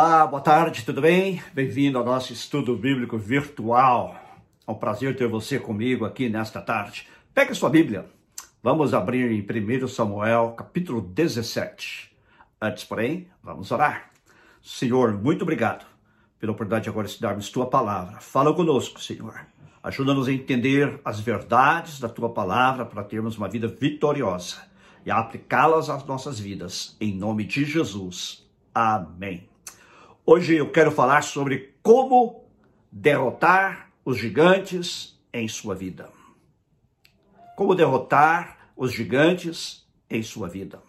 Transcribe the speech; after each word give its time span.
Olá, 0.00 0.24
boa 0.28 0.40
tarde, 0.40 0.84
tudo 0.84 1.00
bem? 1.00 1.42
Bem-vindo 1.52 1.98
ao 1.98 2.04
nosso 2.04 2.32
estudo 2.32 2.76
bíblico 2.76 3.18
virtual. 3.18 4.14
É 4.64 4.70
um 4.70 4.74
prazer 4.76 5.16
ter 5.16 5.26
você 5.26 5.58
comigo 5.58 6.04
aqui 6.04 6.28
nesta 6.28 6.62
tarde. 6.62 7.08
Pegue 7.34 7.52
sua 7.52 7.68
Bíblia. 7.68 8.06
Vamos 8.62 8.94
abrir 8.94 9.28
em 9.32 9.42
1 9.82 9.88
Samuel, 9.88 10.54
capítulo 10.56 11.00
17. 11.00 12.12
Antes, 12.62 12.84
porém, 12.84 13.26
vamos 13.42 13.72
orar. 13.72 14.12
Senhor, 14.62 15.20
muito 15.20 15.42
obrigado 15.42 15.84
pela 16.38 16.52
oportunidade 16.52 16.84
de 16.84 16.90
agora 16.90 17.08
estudarmos 17.08 17.50
tua 17.50 17.66
palavra. 17.66 18.20
Fala 18.20 18.54
conosco, 18.54 19.00
Senhor. 19.00 19.48
Ajuda-nos 19.82 20.28
a 20.28 20.32
entender 20.32 21.00
as 21.04 21.18
verdades 21.18 21.98
da 21.98 22.08
tua 22.08 22.30
palavra 22.30 22.84
para 22.84 23.02
termos 23.02 23.36
uma 23.36 23.48
vida 23.48 23.66
vitoriosa 23.66 24.62
e 25.04 25.10
aplicá-las 25.10 25.90
às 25.90 26.06
nossas 26.06 26.38
vidas. 26.38 26.96
Em 27.00 27.12
nome 27.12 27.42
de 27.42 27.64
Jesus. 27.64 28.48
Amém. 28.72 29.57
Hoje 30.30 30.56
eu 30.56 30.70
quero 30.70 30.92
falar 30.92 31.22
sobre 31.22 31.74
como 31.82 32.44
derrotar 32.92 33.90
os 34.04 34.18
gigantes 34.18 35.18
em 35.32 35.48
sua 35.48 35.74
vida. 35.74 36.10
Como 37.56 37.74
derrotar 37.74 38.70
os 38.76 38.92
gigantes 38.92 39.88
em 40.10 40.22
sua 40.22 40.46
vida. 40.46 40.82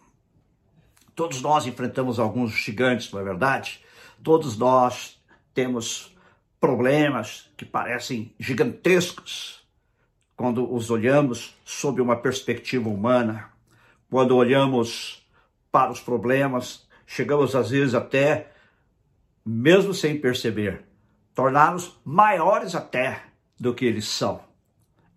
Todos 1.15 1.41
nós 1.41 1.65
enfrentamos 1.65 2.19
alguns 2.19 2.51
gigantes, 2.51 3.13
não 3.13 3.21
é 3.21 3.23
verdade? 3.23 3.79
Todos 4.21 4.57
nós 4.57 5.17
temos 5.53 6.13
problemas 6.59 7.49
que 7.55 7.63
parecem 7.63 8.33
gigantescos 8.37 9.65
quando 10.35 10.69
os 10.69 10.91
olhamos 10.91 11.55
sob 11.63 12.01
uma 12.01 12.17
perspectiva 12.17 12.89
humana. 12.89 13.49
Quando 14.09 14.35
olhamos 14.35 15.25
para 15.71 15.93
os 15.93 16.01
problemas, 16.01 16.85
chegamos 17.07 17.55
às 17.55 17.69
vezes 17.69 17.95
até 17.95 18.58
mesmo 19.45 19.93
sem 19.93 20.19
perceber, 20.19 20.83
torná-los 21.33 21.99
maiores 22.03 22.75
até 22.75 23.23
do 23.59 23.73
que 23.73 23.85
eles 23.85 24.07
são. 24.07 24.41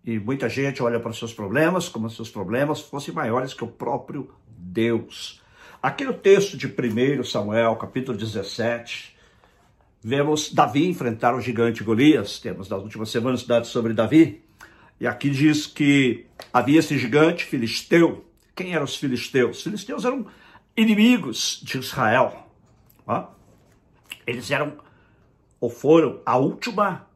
E 0.05 0.19
muita 0.19 0.49
gente 0.49 0.83
olha 0.83 0.99
para 0.99 1.11
os 1.11 1.17
seus 1.17 1.33
problemas 1.33 1.87
como 1.87 2.09
se 2.09 2.21
os 2.21 2.29
problemas 2.29 2.81
fossem 2.81 3.13
maiores 3.13 3.53
que 3.53 3.63
o 3.63 3.67
próprio 3.67 4.29
Deus. 4.47 5.41
Aqui 5.81 6.03
no 6.03 6.13
texto 6.13 6.57
de 6.57 6.67
1 6.67 7.23
Samuel, 7.23 7.75
capítulo 7.75 8.17
17, 8.17 9.15
vemos 10.01 10.53
Davi 10.53 10.87
enfrentar 10.87 11.35
o 11.35 11.41
gigante 11.41 11.83
Golias. 11.83 12.39
Temos 12.39 12.67
nas 12.67 12.81
últimas 12.81 13.09
semanas 13.09 13.41
estudado 13.41 13.67
sobre 13.67 13.93
Davi. 13.93 14.43
E 14.99 15.07
aqui 15.07 15.29
diz 15.29 15.65
que 15.65 16.25
havia 16.51 16.79
esse 16.79 16.97
gigante 16.97 17.45
filisteu. 17.45 18.25
Quem 18.55 18.73
eram 18.73 18.85
os 18.85 18.95
filisteus? 18.95 19.57
Os 19.57 19.63
filisteus 19.63 20.05
eram 20.05 20.25
inimigos 20.75 21.61
de 21.63 21.77
Israel. 21.77 22.47
Ó. 23.07 23.27
Eles 24.25 24.49
eram 24.51 24.77
ou 25.59 25.69
foram 25.69 26.19
a 26.25 26.37
última 26.37 27.07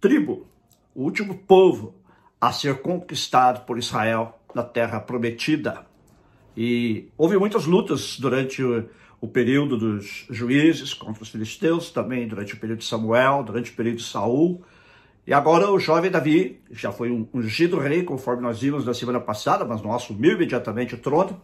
tribo, 0.00 0.46
o 0.94 1.02
último 1.02 1.34
povo 1.38 1.94
a 2.40 2.52
ser 2.52 2.80
conquistado 2.80 3.64
por 3.64 3.78
Israel 3.78 4.38
na 4.54 4.62
terra 4.62 5.00
prometida. 5.00 5.84
E 6.56 7.08
houve 7.16 7.36
muitas 7.36 7.66
lutas 7.66 8.18
durante 8.18 8.62
o, 8.62 8.88
o 9.20 9.26
período 9.26 9.76
dos 9.76 10.26
juízes 10.30 10.94
contra 10.94 11.22
os 11.22 11.28
filisteus, 11.30 11.90
também 11.90 12.28
durante 12.28 12.54
o 12.54 12.56
período 12.58 12.78
de 12.80 12.84
Samuel, 12.84 13.42
durante 13.42 13.70
o 13.70 13.74
período 13.74 13.96
de 13.96 14.04
Saul. 14.04 14.62
E 15.26 15.32
agora 15.32 15.70
o 15.70 15.78
jovem 15.78 16.10
Davi 16.10 16.60
já 16.70 16.92
foi 16.92 17.10
um 17.10 17.26
ungido 17.32 17.78
rei, 17.78 18.02
conforme 18.02 18.42
nós 18.42 18.60
vimos 18.60 18.84
na 18.84 18.92
semana 18.92 19.20
passada, 19.20 19.64
mas 19.64 19.82
não 19.82 19.92
assumiu 19.92 20.32
imediatamente 20.32 20.94
o 20.94 20.98
trono. 20.98 21.40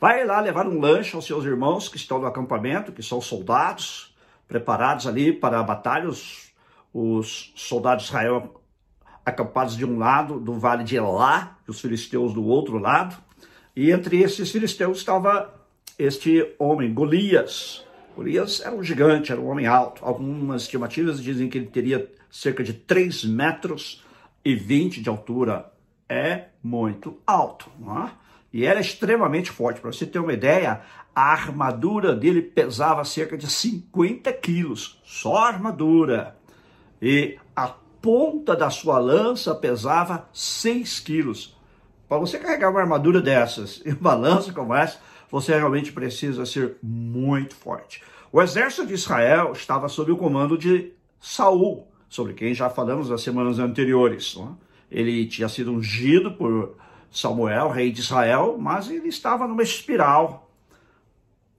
Vai 0.00 0.24
lá 0.24 0.40
levar 0.40 0.66
um 0.66 0.80
lanche 0.80 1.14
aos 1.14 1.26
seus 1.26 1.44
irmãos 1.44 1.88
que 1.88 1.96
estão 1.96 2.18
no 2.18 2.26
acampamento, 2.26 2.92
que 2.92 3.02
são 3.02 3.20
soldados, 3.20 4.14
preparados 4.48 5.06
ali 5.06 5.32
para 5.32 5.60
a 5.60 5.62
batalha, 5.62 6.08
os, 6.08 6.52
os 6.92 7.52
soldados 7.54 8.04
de 8.04 8.10
Israel 8.10 8.58
acampados 9.24 9.76
de 9.76 9.84
um 9.84 9.98
lado 9.98 10.40
do 10.40 10.54
vale 10.54 10.82
de 10.82 10.96
Elá, 10.96 11.58
e 11.66 11.70
os 11.70 11.80
filisteus 11.80 12.32
do 12.32 12.44
outro 12.44 12.78
lado. 12.78 13.16
E 13.76 13.90
entre 13.90 14.20
esses 14.20 14.50
filisteus 14.50 14.98
estava 14.98 15.54
este 15.98 16.54
homem, 16.58 16.92
Golias. 16.92 17.84
Golias 18.16 18.60
era 18.60 18.74
um 18.74 18.82
gigante, 18.82 19.30
era 19.30 19.40
um 19.40 19.48
homem 19.48 19.66
alto. 19.66 20.04
Algumas 20.04 20.62
estimativas 20.62 21.22
dizem 21.22 21.48
que 21.48 21.58
ele 21.58 21.66
teria 21.66 22.10
cerca 22.30 22.64
de 22.64 22.72
3 22.72 23.24
metros 23.24 24.02
e 24.44 24.54
20 24.54 25.02
de 25.02 25.08
altura. 25.08 25.70
É 26.08 26.46
muito 26.62 27.20
alto, 27.26 27.70
não 27.78 28.06
é? 28.06 28.10
E 28.52 28.64
era 28.64 28.80
extremamente 28.80 29.50
forte. 29.50 29.80
Para 29.80 29.92
você 29.92 30.06
ter 30.06 30.18
uma 30.18 30.32
ideia, 30.32 30.80
a 31.18 31.32
armadura 31.32 32.14
dele 32.14 32.40
pesava 32.40 33.04
cerca 33.04 33.36
de 33.36 33.48
50 33.48 34.32
quilos, 34.34 35.00
só 35.04 35.38
armadura. 35.38 36.36
E 37.02 37.36
a 37.56 37.74
ponta 38.00 38.54
da 38.54 38.70
sua 38.70 39.00
lança 39.00 39.52
pesava 39.52 40.28
6 40.32 41.00
quilos. 41.00 41.58
Para 42.08 42.18
você 42.18 42.38
carregar 42.38 42.70
uma 42.70 42.80
armadura 42.80 43.20
dessas 43.20 43.82
e 43.84 43.90
uma 43.90 44.14
lança 44.14 44.52
como 44.52 44.72
essa, 44.72 45.00
você 45.28 45.56
realmente 45.56 45.90
precisa 45.90 46.46
ser 46.46 46.76
muito 46.80 47.56
forte. 47.56 48.00
O 48.30 48.40
exército 48.40 48.86
de 48.86 48.94
Israel 48.94 49.50
estava 49.50 49.88
sob 49.88 50.12
o 50.12 50.16
comando 50.16 50.56
de 50.56 50.92
Saul, 51.18 51.88
sobre 52.08 52.32
quem 52.32 52.54
já 52.54 52.70
falamos 52.70 53.10
nas 53.10 53.22
semanas 53.22 53.58
anteriores. 53.58 54.36
É? 54.38 55.00
Ele 55.00 55.26
tinha 55.26 55.48
sido 55.48 55.72
ungido 55.72 56.30
por 56.30 56.76
Samuel, 57.10 57.70
rei 57.70 57.90
de 57.90 58.02
Israel, 58.02 58.56
mas 58.56 58.88
ele 58.88 59.08
estava 59.08 59.48
numa 59.48 59.64
espiral 59.64 60.47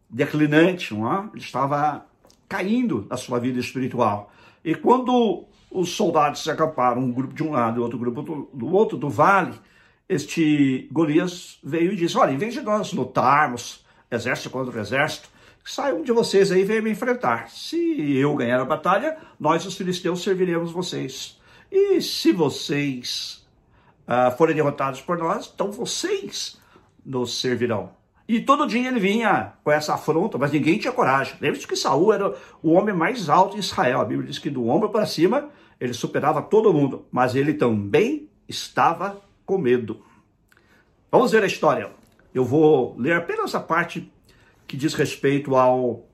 declinante, 0.09 0.93
não 0.93 1.11
é? 1.11 1.29
ele 1.33 1.43
estava 1.43 2.05
caindo 2.47 3.05
na 3.09 3.17
sua 3.17 3.39
vida 3.39 3.59
espiritual. 3.59 4.31
E 4.63 4.73
quando 4.73 5.45
os 5.69 5.89
soldados 5.89 6.43
se 6.43 6.49
acamparam, 6.49 7.01
um 7.01 7.11
grupo 7.11 7.33
de 7.33 7.43
um 7.43 7.51
lado 7.51 7.79
e 7.79 7.83
outro 7.83 7.97
grupo 7.97 8.21
do, 8.21 8.49
do 8.53 8.73
outro 8.73 8.97
do 8.97 9.09
vale, 9.09 9.53
este 10.07 10.89
Golias 10.91 11.59
veio 11.63 11.93
e 11.93 11.95
disse: 11.95 12.17
Olha, 12.17 12.31
em 12.31 12.37
vez 12.37 12.53
de 12.53 12.61
nós 12.61 12.91
lutarmos 12.91 13.85
exército 14.09 14.49
contra 14.49 14.81
exército, 14.81 15.29
sai 15.63 15.93
um 15.93 16.01
de 16.01 16.11
vocês 16.11 16.51
aí 16.51 16.61
e 16.61 16.65
venha 16.65 16.81
me 16.81 16.91
enfrentar. 16.91 17.49
Se 17.51 18.17
eu 18.17 18.35
ganhar 18.35 18.59
a 18.59 18.65
batalha, 18.65 19.17
nós, 19.39 19.65
os 19.65 19.77
filisteus, 19.77 20.23
serviremos 20.23 20.71
vocês. 20.71 21.39
E 21.71 22.01
se 22.01 22.31
vocês 22.31 23.47
uh, 24.07 24.35
forem 24.35 24.55
derrotados 24.55 25.01
por 25.01 25.19
nós, 25.19 25.51
então 25.53 25.71
vocês 25.71 26.59
nos 27.05 27.39
servirão. 27.39 27.98
E 28.29 28.39
todo 28.39 28.67
dia 28.67 28.87
ele 28.87 28.99
vinha 28.99 29.53
com 29.63 29.71
essa 29.71 29.95
afronta, 29.95 30.37
mas 30.37 30.51
ninguém 30.51 30.77
tinha 30.77 30.93
coragem. 30.93 31.33
Lembre-se 31.41 31.67
que 31.67 31.75
Saul 31.75 32.13
era 32.13 32.35
o 32.61 32.73
homem 32.73 32.93
mais 32.93 33.27
alto 33.27 33.55
em 33.55 33.59
Israel. 33.59 33.99
A 33.99 34.05
Bíblia 34.05 34.29
diz 34.29 34.37
que 34.37 34.51
do 34.51 34.67
ombro 34.67 34.91
para 34.91 35.07
cima 35.07 35.49
ele 35.79 35.93
superava 35.93 36.39
todo 36.39 36.71
mundo, 36.71 37.07
mas 37.11 37.33
ele 37.33 37.55
também 37.55 38.29
estava 38.47 39.19
com 39.47 39.57
medo. 39.57 40.05
Vamos 41.11 41.31
ver 41.31 41.41
a 41.41 41.47
história. 41.47 41.89
Eu 42.31 42.45
vou 42.45 42.95
ler 42.99 43.13
apenas 43.13 43.55
a 43.55 43.59
parte 43.59 44.13
que 44.67 44.77
diz 44.77 44.93
respeito 44.93 45.55
ao 45.55 46.05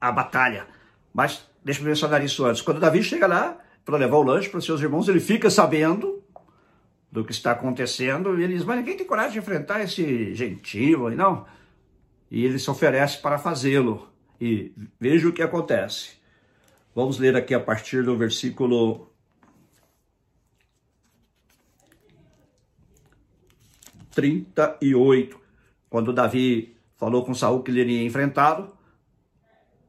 a 0.00 0.12
batalha. 0.12 0.68
Mas 1.12 1.44
deixa 1.64 1.80
eu 1.80 1.86
mencionar 1.86 2.22
isso 2.22 2.44
antes. 2.44 2.62
Quando 2.62 2.78
Davi 2.78 3.02
chega 3.02 3.26
lá 3.26 3.58
para 3.84 3.96
levar 3.96 4.18
o 4.18 4.22
lanche 4.22 4.48
para 4.48 4.60
seus 4.60 4.80
irmãos, 4.80 5.08
ele 5.08 5.18
fica 5.18 5.50
sabendo 5.50 6.22
do 7.10 7.24
que 7.24 7.32
está 7.32 7.52
acontecendo, 7.52 8.38
e 8.38 8.44
eles, 8.44 8.64
mas 8.64 8.78
ninguém 8.78 8.96
tem 8.96 9.06
coragem 9.06 9.32
de 9.32 9.38
enfrentar 9.38 9.82
esse 9.82 10.34
gentil, 10.34 11.10
não. 11.10 11.46
E 12.30 12.44
ele 12.44 12.58
se 12.58 12.70
oferece 12.70 13.18
para 13.18 13.38
fazê-lo. 13.38 14.08
E 14.40 14.72
veja 15.00 15.28
o 15.28 15.32
que 15.32 15.42
acontece. 15.42 16.18
Vamos 16.94 17.18
ler 17.18 17.34
aqui 17.36 17.54
a 17.54 17.60
partir 17.60 18.04
do 18.04 18.16
versículo 18.16 19.08
trinta 24.18 24.76
e 24.82 24.96
oito, 24.96 25.40
quando 25.88 26.12
Davi 26.12 26.76
falou 26.96 27.24
com 27.24 27.32
Saul 27.34 27.62
que 27.62 27.70
ele 27.70 27.82
iria 27.82 28.04
enfrentá-lo, 28.04 28.76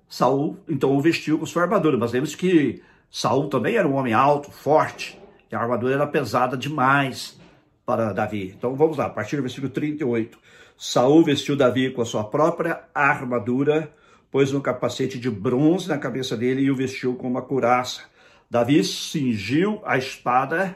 Saul 0.07 0.59
então 0.67 0.95
o 0.95 1.01
vestiu 1.01 1.39
com 1.39 1.47
sua 1.47 1.63
armadura. 1.63 1.97
Mas 1.97 2.11
lembre-se 2.11 2.37
que 2.37 2.81
Saul 3.09 3.49
também 3.49 3.75
era 3.75 3.87
um 3.87 3.95
homem 3.95 4.13
alto, 4.13 4.51
forte, 4.51 5.19
a 5.55 5.61
armadura 5.61 5.95
era 5.95 6.07
pesada 6.07 6.55
demais 6.55 7.39
para 7.85 8.13
Davi. 8.13 8.53
Então 8.55 8.75
vamos 8.75 8.97
lá, 8.97 9.05
a 9.05 9.09
partir 9.09 9.35
do 9.35 9.41
versículo 9.41 9.71
38. 9.71 10.37
Saul 10.77 11.23
vestiu 11.23 11.55
Davi 11.55 11.91
com 11.91 12.01
a 12.01 12.05
sua 12.05 12.23
própria 12.23 12.83
armadura, 12.93 13.91
pôs 14.31 14.53
um 14.53 14.61
capacete 14.61 15.19
de 15.19 15.29
bronze 15.29 15.89
na 15.89 15.97
cabeça 15.97 16.37
dele 16.37 16.61
e 16.61 16.71
o 16.71 16.75
vestiu 16.75 17.15
com 17.15 17.27
uma 17.27 17.41
couraça. 17.41 18.01
Davi 18.49 18.83
cingiu 18.83 19.81
a 19.83 19.97
espada 19.97 20.75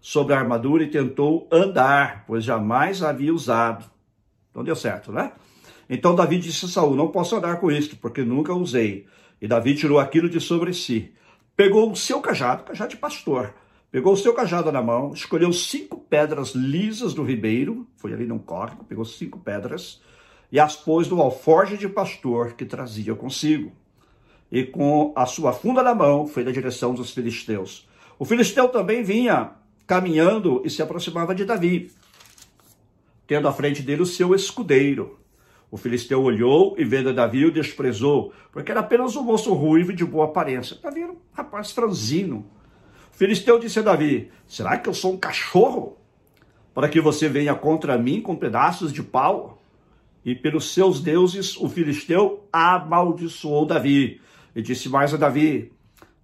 sobre 0.00 0.34
a 0.34 0.38
armadura 0.38 0.82
e 0.82 0.90
tentou 0.90 1.48
andar, 1.50 2.24
pois 2.26 2.44
jamais 2.44 3.02
havia 3.02 3.32
usado. 3.32 3.84
Então 4.50 4.64
deu 4.64 4.76
certo, 4.76 5.12
né? 5.12 5.32
Então 5.88 6.14
Davi 6.14 6.38
disse 6.38 6.66
a 6.66 6.68
Saul: 6.68 6.94
Não 6.94 7.08
posso 7.08 7.36
andar 7.36 7.60
com 7.60 7.70
isto, 7.70 7.96
porque 7.96 8.22
nunca 8.22 8.52
usei. 8.52 9.06
E 9.40 9.46
Davi 9.46 9.74
tirou 9.74 9.98
aquilo 9.98 10.28
de 10.28 10.40
sobre 10.40 10.72
si. 10.72 11.12
Pegou 11.56 11.90
o 11.90 11.96
seu 11.96 12.20
cajado, 12.20 12.64
cajado 12.64 12.90
de 12.90 12.96
pastor, 12.96 13.54
Pegou 13.94 14.14
o 14.14 14.16
seu 14.16 14.34
cajado 14.34 14.72
na 14.72 14.82
mão, 14.82 15.12
escolheu 15.14 15.52
cinco 15.52 15.96
pedras 15.96 16.52
lisas 16.52 17.14
do 17.14 17.22
ribeiro, 17.22 17.86
foi 17.94 18.12
ali 18.12 18.26
num 18.26 18.40
córrego, 18.40 18.82
pegou 18.82 19.04
cinco 19.04 19.38
pedras 19.38 20.02
e 20.50 20.58
as 20.58 20.74
pôs 20.74 21.08
no 21.08 21.22
alforje 21.22 21.76
de 21.76 21.88
pastor 21.88 22.54
que 22.54 22.64
trazia 22.64 23.14
consigo. 23.14 23.70
e 24.50 24.64
com 24.64 25.12
a 25.14 25.26
sua 25.26 25.52
funda 25.52 25.80
na 25.80 25.94
mão 25.94 26.26
foi 26.26 26.42
na 26.42 26.50
direção 26.50 26.92
dos 26.92 27.12
filisteus. 27.12 27.88
O 28.18 28.24
filisteu 28.24 28.66
também 28.66 29.04
vinha 29.04 29.52
caminhando 29.86 30.60
e 30.64 30.70
se 30.70 30.82
aproximava 30.82 31.32
de 31.32 31.44
Davi, 31.44 31.92
tendo 33.28 33.46
à 33.46 33.52
frente 33.52 33.80
dele 33.80 34.02
o 34.02 34.06
seu 34.06 34.34
escudeiro. 34.34 35.20
O 35.70 35.76
filisteu 35.76 36.20
olhou 36.20 36.74
e 36.76 36.84
vendo 36.84 37.14
Davi 37.14 37.44
o 37.44 37.52
desprezou, 37.52 38.32
porque 38.50 38.72
era 38.72 38.80
apenas 38.80 39.14
um 39.14 39.22
moço 39.22 39.54
ruivo 39.54 39.92
e 39.92 39.94
de 39.94 40.04
boa 40.04 40.24
aparência. 40.24 40.76
Davi 40.82 41.02
era 41.02 41.12
um 41.12 41.18
rapaz 41.32 41.70
franzino. 41.70 42.50
O 43.14 43.16
filisteu 43.16 43.60
disse 43.60 43.78
a 43.78 43.82
Davi: 43.82 44.28
Será 44.44 44.76
que 44.76 44.88
eu 44.88 44.92
sou 44.92 45.12
um 45.12 45.16
cachorro? 45.16 45.96
Para 46.74 46.88
que 46.88 47.00
você 47.00 47.28
venha 47.28 47.54
contra 47.54 47.96
mim 47.96 48.20
com 48.20 48.34
pedaços 48.34 48.92
de 48.92 49.04
pau? 49.04 49.62
E 50.24 50.34
pelos 50.34 50.74
seus 50.74 51.00
deuses, 51.00 51.56
o 51.56 51.68
filisteu 51.68 52.48
amaldiçoou 52.52 53.66
Davi. 53.66 54.20
E 54.56 54.60
disse 54.60 54.88
mais 54.88 55.14
a 55.14 55.16
Davi: 55.16 55.70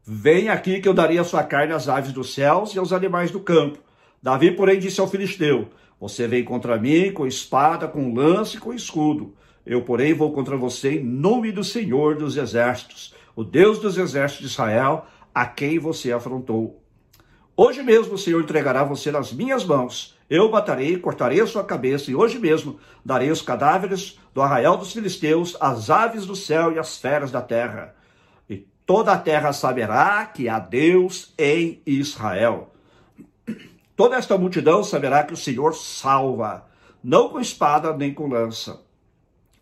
Vem 0.05 0.49
aqui 0.49 0.81
que 0.81 0.89
eu 0.89 0.93
darei 0.93 1.17
a 1.19 1.23
sua 1.23 1.45
carne 1.45 1.73
às 1.73 1.89
aves 1.89 2.13
dos 2.13 2.35
céus 2.35 2.75
e 2.75 2.79
aos 2.81 2.93
animais 2.93 3.31
do 3.31 3.39
campo. 3.39 3.79
Davi, 4.21 4.51
porém, 4.51 4.81
disse 4.81 5.01
ao 5.01 5.09
filisteu: 5.09 5.69
Você 6.01 6.27
vem 6.27 6.43
contra 6.43 6.77
mim 6.77 7.13
com 7.13 7.25
espada, 7.25 7.87
com 7.87 8.13
lance 8.13 8.57
e 8.57 8.61
com 8.61 8.75
escudo. 8.75 9.37
Eu, 9.65 9.83
porém, 9.83 10.13
vou 10.13 10.33
contra 10.33 10.57
você 10.57 10.97
em 10.97 11.05
nome 11.05 11.53
do 11.53 11.63
Senhor 11.63 12.17
dos 12.17 12.37
Exércitos, 12.37 13.15
o 13.37 13.45
Deus 13.45 13.79
dos 13.79 13.97
Exércitos 13.97 14.49
de 14.49 14.53
Israel, 14.53 15.07
a 15.33 15.47
quem 15.47 15.79
você 15.79 16.11
afrontou. 16.11 16.80
Hoje 17.63 17.83
mesmo 17.83 18.15
o 18.15 18.19
Senhor 18.19 18.43
entregará 18.43 18.85
você 18.85 19.13
nas 19.13 19.35
minhas 19.35 19.65
mãos. 19.65 20.17
Eu 20.31 20.51
matarei, 20.51 20.97
cortarei 20.97 21.43
a 21.43 21.47
sua 21.47 21.63
cabeça, 21.63 22.11
e 22.11 22.15
hoje 22.15 22.39
mesmo 22.39 22.81
darei 23.05 23.31
os 23.31 23.43
cadáveres 23.43 24.19
do 24.33 24.41
arraial 24.41 24.79
dos 24.79 24.95
filisteus, 24.95 25.55
às 25.61 25.91
aves 25.91 26.25
do 26.25 26.35
céu 26.35 26.73
e 26.73 26.79
às 26.79 26.97
feras 26.97 27.31
da 27.31 27.43
terra. 27.43 27.95
E 28.49 28.67
toda 28.87 29.13
a 29.13 29.19
terra 29.19 29.53
saberá 29.53 30.25
que 30.25 30.49
há 30.49 30.59
Deus 30.59 31.35
em 31.37 31.83
Israel. 31.85 32.73
Toda 33.95 34.17
esta 34.17 34.39
multidão 34.39 34.83
saberá 34.83 35.25
que 35.25 35.35
o 35.35 35.37
Senhor 35.37 35.75
salva, 35.75 36.65
não 37.05 37.29
com 37.29 37.41
espada 37.41 37.95
nem 37.95 38.15
com 38.15 38.27
lança 38.27 38.81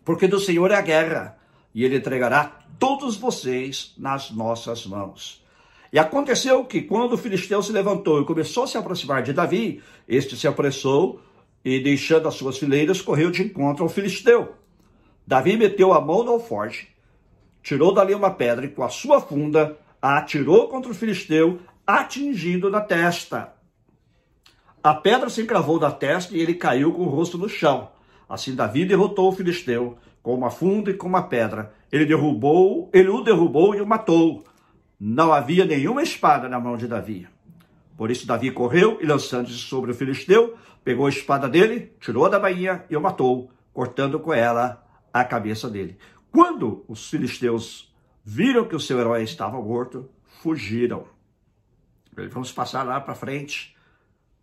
porque 0.09 0.27
do 0.27 0.39
Senhor 0.39 0.71
é 0.71 0.75
a 0.75 0.81
guerra, 0.81 1.37
e 1.71 1.85
ele 1.85 1.97
entregará 1.97 2.63
todos 2.79 3.15
vocês 3.15 3.93
nas 3.95 4.31
nossas 4.31 4.83
mãos. 4.83 5.45
E 5.91 5.97
aconteceu 5.97 6.63
que 6.65 6.81
quando 6.81 7.13
o 7.13 7.17
filisteu 7.17 7.61
se 7.63 7.71
levantou 7.71 8.21
e 8.21 8.25
começou 8.25 8.63
a 8.63 8.67
se 8.67 8.77
aproximar 8.77 9.23
de 9.23 9.33
Davi, 9.33 9.81
este 10.07 10.37
se 10.37 10.47
apressou 10.47 11.19
e, 11.65 11.79
deixando 11.79 12.27
as 12.27 12.35
suas 12.35 12.57
fileiras, 12.57 13.01
correu 13.01 13.31
de 13.31 13.43
encontro 13.43 13.83
ao 13.83 13.89
filisteu. 13.89 14.53
Davi 15.25 15.57
meteu 15.57 15.93
a 15.93 15.99
mão 15.99 16.23
no 16.23 16.31
alforje, 16.31 16.87
tirou 17.63 17.93
dali 17.93 18.13
uma 18.13 18.31
pedra 18.31 18.65
e, 18.65 18.69
com 18.69 18.83
a 18.83 18.89
sua 18.89 19.19
funda, 19.19 19.77
a 20.01 20.17
atirou 20.17 20.67
contra 20.67 20.91
o 20.91 20.95
filisteu, 20.95 21.59
atingindo 21.85 22.69
na 22.69 22.81
testa. 22.81 23.53
A 24.81 24.93
pedra 24.93 25.29
se 25.29 25.41
encravou 25.41 25.79
na 25.79 25.91
testa 25.91 26.35
e 26.35 26.39
ele 26.39 26.53
caiu 26.53 26.93
com 26.93 27.01
o 27.01 27.09
rosto 27.09 27.37
no 27.37 27.49
chão. 27.49 27.89
Assim 28.29 28.55
Davi 28.55 28.85
derrotou 28.85 29.27
o 29.27 29.31
filisteu 29.31 29.97
com 30.21 30.35
uma 30.35 30.51
funda 30.51 30.91
e 30.91 30.93
com 30.93 31.07
uma 31.07 31.23
pedra. 31.23 31.73
Ele 31.91 32.05
derrubou, 32.05 32.89
ele 32.93 33.09
o 33.09 33.21
derrubou 33.21 33.75
e 33.75 33.81
o 33.81 33.87
matou. 33.87 34.43
Não 34.99 35.31
havia 35.31 35.63
nenhuma 35.63 36.03
espada 36.03 36.49
na 36.49 36.59
mão 36.59 36.75
de 36.75 36.87
Davi. 36.87 37.25
Por 37.95 38.11
isso 38.11 38.27
Davi 38.27 38.51
correu 38.51 38.99
e 39.01 39.05
lançando-se 39.05 39.57
sobre 39.57 39.91
o 39.91 39.95
filisteu, 39.95 40.57
pegou 40.83 41.05
a 41.05 41.09
espada 41.09 41.47
dele, 41.47 41.93
tirou 41.99 42.29
da 42.29 42.39
bainha 42.39 42.83
e 42.89 42.97
o 42.97 43.01
matou, 43.01 43.49
cortando 43.73 44.19
com 44.19 44.33
ela 44.33 44.85
a 45.13 45.23
cabeça 45.23 45.69
dele. 45.69 45.97
Quando 46.31 46.83
os 46.87 47.09
filisteus 47.09 47.93
viram 48.25 48.67
que 48.67 48.75
o 48.75 48.79
seu 48.79 48.99
herói 48.99 49.23
estava 49.23 49.61
morto, 49.61 50.09
fugiram. 50.41 51.05
Vamos 52.31 52.51
passar 52.51 52.83
lá 52.83 52.99
para 52.99 53.15
frente 53.15 53.75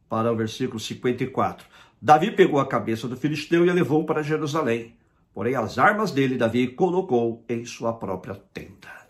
para 0.09 0.33
o 0.33 0.37
versículo 0.37 0.81
54. 0.81 1.67
Davi 2.01 2.31
pegou 2.31 2.61
a 2.61 2.67
cabeça 2.67 3.07
do 3.07 3.17
filisteu 3.17 3.67
e 3.67 3.71
a 3.71 3.75
levou 3.75 4.05
para 4.05 4.23
Jerusalém. 4.23 4.97
Porém, 5.35 5.55
as 5.55 5.79
armas 5.79 6.11
dele, 6.11 6.39
Davi 6.39 6.69
colocou 6.69 7.45
em 7.49 7.65
sua 7.65 7.93
própria 7.93 8.35
tenda. 8.55 9.06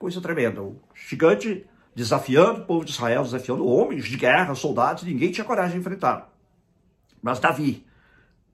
Coisa 0.00 0.18
tremenda. 0.18 0.62
O 0.62 0.80
gigante 0.94 1.66
desafiando 1.94 2.62
o 2.62 2.64
povo 2.64 2.86
de 2.86 2.90
Israel, 2.90 3.22
desafiando 3.22 3.66
homens 3.66 4.06
de 4.06 4.16
guerra, 4.16 4.54
soldados, 4.54 5.02
ninguém 5.02 5.30
tinha 5.30 5.44
coragem 5.44 5.72
de 5.72 5.80
enfrentar. 5.80 6.32
Mas 7.20 7.38
Davi 7.38 7.84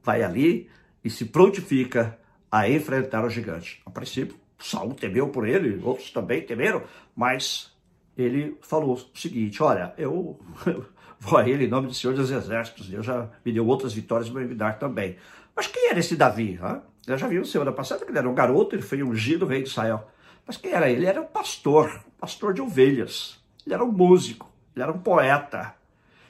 vai 0.02 0.24
ali 0.24 0.68
e 1.04 1.08
se 1.08 1.24
prontifica 1.26 2.18
a 2.50 2.68
enfrentar 2.68 3.24
o 3.24 3.30
gigante. 3.30 3.80
A 3.86 3.90
princípio, 3.90 4.36
Saul 4.58 4.92
temeu 4.94 5.28
por 5.28 5.46
ele, 5.46 5.80
outros 5.84 6.10
também 6.10 6.42
temeram, 6.42 6.82
mas 7.14 7.72
ele 8.18 8.58
falou 8.60 8.94
o 8.94 9.16
seguinte: 9.16 9.62
Olha, 9.62 9.94
eu 9.96 10.40
vou 11.20 11.38
a 11.38 11.48
ele 11.48 11.66
em 11.66 11.68
nome 11.68 11.86
do 11.86 11.94
Senhor 11.94 12.16
dos 12.16 12.28
Exércitos, 12.28 12.88
Deus 12.88 13.06
já 13.06 13.30
me 13.44 13.52
deu 13.52 13.64
outras 13.64 13.92
vitórias, 13.92 14.28
vai 14.28 14.46
me 14.46 14.54
dar 14.56 14.80
também. 14.80 15.16
Mas 15.54 15.68
quem 15.68 15.90
era 15.90 16.00
esse 16.00 16.16
Davi? 16.16 16.58
Eu 17.06 17.16
já 17.16 17.28
vi 17.28 17.38
no 17.38 17.44
semana 17.44 17.70
passada 17.70 18.04
que 18.04 18.10
ele 18.10 18.18
era 18.18 18.28
um 18.28 18.34
garoto, 18.34 18.74
ele 18.74 18.82
foi 18.82 19.00
ungido 19.00 19.46
rei 19.46 19.62
de 19.62 19.68
Israel. 19.68 20.10
Mas 20.46 20.56
quem 20.56 20.72
era 20.72 20.88
ele? 20.88 21.00
Ele 21.00 21.06
era 21.06 21.20
um 21.20 21.26
pastor, 21.26 22.04
pastor 22.18 22.54
de 22.54 22.62
ovelhas. 22.62 23.38
Ele 23.64 23.74
era 23.74 23.84
um 23.84 23.90
músico, 23.90 24.48
ele 24.74 24.82
era 24.82 24.92
um 24.92 24.98
poeta, 24.98 25.74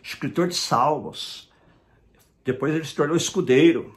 escritor 0.03 0.49
de 0.49 0.55
salmos. 0.55 1.53
Depois 2.45 2.75
ele 2.75 2.85
se 2.85 2.95
tornou 2.95 3.17
escudeiro. 3.17 3.95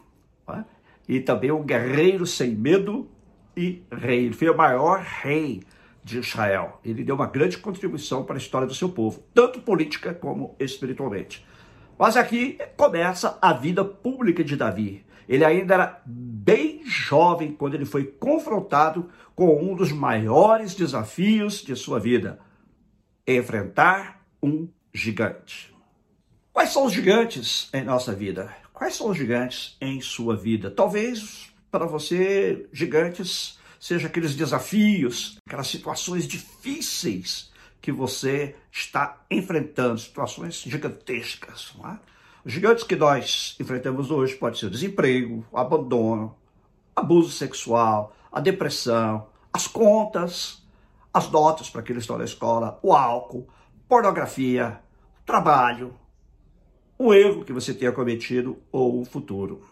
Hein? 0.49 0.65
E 1.07 1.19
também 1.19 1.51
um 1.51 1.63
guerreiro 1.63 2.25
sem 2.25 2.53
medo 2.53 3.09
e 3.55 3.81
rei. 3.91 4.25
Ele 4.25 4.33
foi 4.33 4.49
o 4.49 4.57
maior 4.57 4.99
rei 4.99 5.63
de 6.03 6.19
Israel. 6.19 6.79
Ele 6.83 7.03
deu 7.03 7.15
uma 7.15 7.27
grande 7.27 7.57
contribuição 7.57 8.23
para 8.23 8.35
a 8.35 8.37
história 8.37 8.67
do 8.67 8.73
seu 8.73 8.89
povo, 8.89 9.23
tanto 9.33 9.61
política 9.61 10.13
como 10.13 10.55
espiritualmente. 10.59 11.45
Mas 11.97 12.17
aqui 12.17 12.57
começa 12.75 13.37
a 13.41 13.53
vida 13.53 13.83
pública 13.85 14.43
de 14.43 14.55
Davi. 14.55 15.05
Ele 15.29 15.45
ainda 15.45 15.75
era 15.75 16.01
bem 16.07 16.83
jovem 16.83 17.53
quando 17.53 17.75
ele 17.75 17.85
foi 17.85 18.03
confrontado 18.03 19.11
com 19.35 19.63
um 19.63 19.75
dos 19.75 19.91
maiores 19.91 20.73
desafios 20.73 21.61
de 21.61 21.75
sua 21.75 21.99
vida: 21.99 22.39
enfrentar 23.27 24.25
um 24.41 24.67
gigante. 24.91 25.71
Quais 26.51 26.71
são 26.71 26.85
os 26.85 26.93
gigantes 26.93 27.69
em 27.71 27.83
nossa 27.83 28.11
vida? 28.11 28.51
Quais 28.73 28.95
são 28.95 29.11
os 29.11 29.17
gigantes 29.17 29.77
em 29.79 30.01
sua 30.01 30.35
vida? 30.35 30.71
Talvez 30.71 31.53
para 31.69 31.85
você, 31.85 32.67
gigantes 32.73 33.59
seja 33.79 34.07
aqueles 34.07 34.35
desafios, 34.35 35.37
aquelas 35.45 35.67
situações 35.67 36.27
difíceis 36.27 37.51
que 37.79 37.91
você 37.91 38.55
está 38.71 39.21
enfrentando, 39.29 39.99
situações 39.99 40.63
gigantescas. 40.63 41.71
Não 41.77 41.91
é? 41.91 41.99
Os 42.45 42.53
gigantes 42.53 42.83
que 42.85 42.95
nós 42.95 43.55
enfrentamos 43.59 44.11
hoje 44.11 44.35
pode 44.35 44.57
ser 44.57 44.67
o 44.67 44.69
desemprego, 44.69 45.45
o 45.51 45.57
abandono, 45.57 46.35
abuso 46.95 47.31
sexual, 47.31 48.15
a 48.31 48.39
depressão, 48.39 49.27
as 49.51 49.67
contas, 49.67 50.65
as 51.13 51.29
notas 51.29 51.69
para 51.69 51.81
aqueles 51.81 52.01
que 52.01 52.05
estão 52.05 52.17
na 52.17 52.23
escola, 52.23 52.79
o 52.81 52.93
álcool, 52.93 53.47
pornografia, 53.89 54.79
trabalho, 55.25 55.93
um 56.97 57.13
erro 57.13 57.43
que 57.43 57.51
você 57.51 57.73
tenha 57.73 57.91
cometido 57.91 58.57
ou 58.71 59.01
um 59.01 59.05
futuro. 59.05 59.63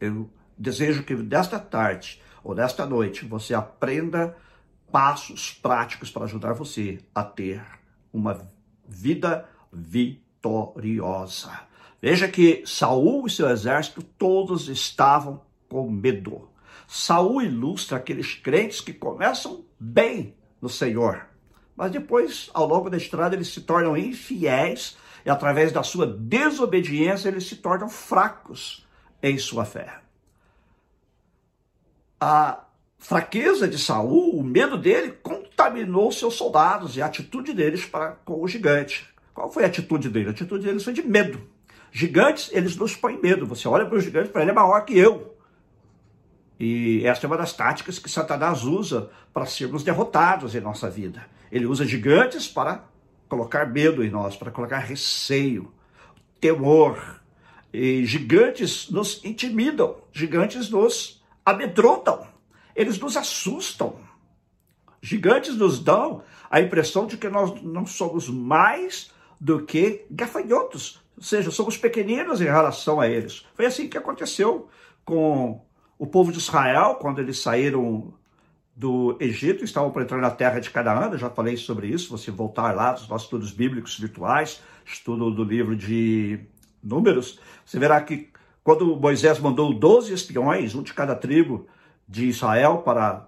Eu 0.00 0.28
desejo 0.56 1.04
que 1.04 1.14
desta 1.14 1.58
tarde 1.58 2.20
ou 2.42 2.54
nesta 2.54 2.84
noite 2.84 3.24
você 3.24 3.54
aprenda 3.54 4.36
passos 4.90 5.52
práticos 5.52 6.10
para 6.10 6.24
ajudar 6.24 6.52
você 6.52 6.98
a 7.14 7.22
ter 7.22 7.62
uma 8.12 8.40
vida 8.88 9.48
vitoriosa. 9.72 11.67
Veja 12.00 12.28
que 12.28 12.62
Saul 12.66 13.26
e 13.26 13.30
seu 13.30 13.48
exército 13.48 14.02
todos 14.02 14.68
estavam 14.68 15.42
com 15.68 15.90
medo. 15.90 16.48
Saul 16.86 17.42
ilustra 17.42 17.98
aqueles 17.98 18.34
crentes 18.34 18.80
que 18.80 18.92
começam 18.92 19.64
bem 19.78 20.34
no 20.60 20.68
Senhor, 20.68 21.26
mas 21.76 21.92
depois, 21.92 22.50
ao 22.54 22.66
longo 22.66 22.88
da 22.88 22.96
estrada, 22.96 23.36
eles 23.36 23.48
se 23.48 23.60
tornam 23.60 23.96
infiéis 23.96 24.96
e 25.24 25.30
através 25.30 25.70
da 25.70 25.82
sua 25.82 26.06
desobediência 26.06 27.28
eles 27.28 27.46
se 27.46 27.56
tornam 27.56 27.88
fracos 27.88 28.86
em 29.22 29.36
sua 29.38 29.64
fé 29.64 30.00
a 32.20 32.64
fraqueza 32.98 33.68
de 33.68 33.78
Saul, 33.78 34.36
o 34.36 34.42
medo 34.42 34.76
dele, 34.76 35.12
contaminou 35.22 36.10
seus 36.10 36.34
soldados 36.34 36.96
e 36.96 37.02
a 37.02 37.06
atitude 37.06 37.52
deles 37.52 37.84
para 37.84 38.12
com 38.24 38.42
o 38.42 38.48
gigante. 38.48 39.08
Qual 39.32 39.50
foi 39.50 39.64
a 39.64 39.68
atitude 39.68 40.08
dele? 40.08 40.28
A 40.28 40.30
atitude 40.32 40.64
deles 40.64 40.82
foi 40.82 40.92
de 40.92 41.02
medo. 41.02 41.40
Gigantes, 41.90 42.50
eles 42.52 42.76
nos 42.76 42.94
põem 42.94 43.20
medo. 43.20 43.46
Você 43.46 43.66
olha 43.66 43.86
para 43.86 43.96
o 43.96 44.00
gigante, 44.00 44.30
para 44.30 44.42
ele 44.42 44.50
é 44.50 44.54
maior 44.54 44.80
que 44.84 44.96
eu. 44.96 45.36
E 46.58 47.06
esta 47.06 47.26
é 47.26 47.28
uma 47.28 47.36
das 47.36 47.52
táticas 47.52 47.98
que 47.98 48.10
Satanás 48.10 48.64
usa 48.64 49.10
para 49.32 49.46
sermos 49.46 49.84
derrotados 49.84 50.54
em 50.54 50.60
nossa 50.60 50.90
vida. 50.90 51.24
Ele 51.52 51.66
usa 51.66 51.84
gigantes 51.86 52.48
para 52.48 52.84
colocar 53.28 53.66
medo 53.66 54.04
em 54.04 54.10
nós, 54.10 54.36
para 54.36 54.50
colocar 54.50 54.78
receio, 54.78 55.72
temor. 56.40 57.20
E 57.72 58.04
gigantes 58.04 58.90
nos 58.90 59.24
intimidam, 59.24 59.96
gigantes 60.12 60.70
nos 60.70 61.22
amedrontam, 61.44 62.26
eles 62.74 62.98
nos 62.98 63.16
assustam. 63.16 63.96
Gigantes 65.00 65.54
nos 65.54 65.78
dão 65.78 66.22
a 66.50 66.60
impressão 66.60 67.06
de 67.06 67.16
que 67.16 67.28
nós 67.28 67.62
não 67.62 67.86
somos 67.86 68.28
mais 68.28 69.12
do 69.40 69.64
que 69.64 70.04
gafanhotos, 70.10 71.00
ou 71.18 71.22
seja, 71.22 71.50
somos 71.50 71.76
pequeninos 71.76 72.40
em 72.40 72.44
relação 72.44 73.00
a 73.00 73.08
eles. 73.08 73.44
Foi 73.54 73.66
assim 73.66 73.88
que 73.88 73.98
aconteceu 73.98 74.68
com 75.04 75.60
o 75.98 76.06
povo 76.06 76.30
de 76.30 76.38
Israel, 76.38 76.94
quando 77.00 77.18
eles 77.18 77.40
saíram 77.40 78.14
do 78.74 79.16
Egito, 79.18 79.64
estavam 79.64 79.90
para 79.90 80.02
entrar 80.02 80.18
na 80.18 80.30
terra 80.30 80.60
de 80.60 80.70
Canaã, 80.70 81.10
eu 81.10 81.18
já 81.18 81.28
falei 81.28 81.56
sobre 81.56 81.88
isso, 81.88 82.16
você 82.16 82.30
voltar 82.30 82.72
lá 82.72 82.92
dos 82.92 83.08
nossos 83.08 83.26
estudos 83.26 83.50
bíblicos 83.50 83.98
virtuais, 83.98 84.62
estudo 84.86 85.32
do 85.32 85.42
livro 85.42 85.74
de 85.74 86.38
Números, 86.80 87.40
você 87.66 87.76
verá 87.80 88.00
que 88.00 88.30
quando 88.62 88.96
Moisés 88.96 89.40
mandou 89.40 89.74
12 89.74 90.14
espiões, 90.14 90.76
um 90.76 90.82
de 90.82 90.94
cada 90.94 91.16
tribo 91.16 91.66
de 92.08 92.26
Israel, 92.26 92.78
para 92.78 93.26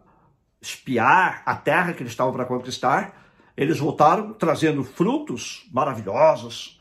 espiar 0.62 1.42
a 1.44 1.56
terra 1.56 1.92
que 1.92 2.04
eles 2.04 2.12
estavam 2.12 2.32
para 2.32 2.44
conquistar, 2.44 3.20
eles 3.56 3.80
voltaram 3.80 4.32
trazendo 4.32 4.84
frutos 4.84 5.68
maravilhosos, 5.72 6.80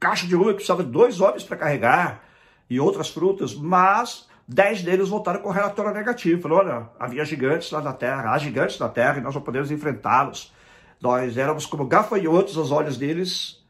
caixa 0.00 0.26
de 0.26 0.34
uva 0.34 0.48
que 0.48 0.54
precisava 0.54 0.82
de 0.82 0.90
dois 0.90 1.20
homens 1.20 1.44
para 1.44 1.58
carregar 1.58 2.24
e 2.68 2.80
outras 2.80 3.10
frutas, 3.10 3.54
mas 3.54 4.26
dez 4.48 4.82
deles 4.82 5.10
voltaram 5.10 5.42
com 5.42 5.50
relatório 5.50 5.92
negativo. 5.92 6.40
Falou, 6.40 6.58
olha, 6.58 6.88
havia 6.98 7.24
gigantes 7.24 7.70
lá 7.70 7.82
na 7.82 7.92
terra, 7.92 8.32
há 8.32 8.38
gigantes 8.38 8.78
na 8.78 8.88
terra 8.88 9.18
e 9.18 9.20
nós 9.20 9.34
não 9.34 9.42
podemos 9.42 9.70
enfrentá-los. 9.70 10.52
Nós 11.00 11.36
éramos 11.36 11.66
como 11.66 11.86
gafanhotos 11.86 12.56
aos 12.56 12.70
olhos 12.70 12.96
deles 12.96 13.62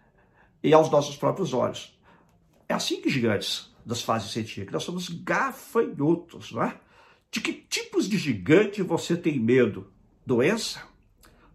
e 0.63 0.73
aos 0.73 0.89
nossos 0.89 1.17
próprios 1.17 1.53
olhos. 1.53 1.99
É 2.69 2.75
assim 2.75 3.01
que 3.01 3.11
gigantes 3.11 3.75
das 3.85 4.03
fases 4.03 4.31
científicas, 4.31 4.73
nós 4.73 4.85
somos 4.85 5.09
gafanhotos, 5.09 6.53
não 6.53 6.63
é? 6.63 6.77
De 7.31 7.41
que 7.41 7.53
tipos 7.53 8.09
de 8.09 8.17
gigante 8.19 8.83
você 8.83 9.17
tem 9.17 9.39
medo? 9.39 9.91
Doença? 10.25 10.83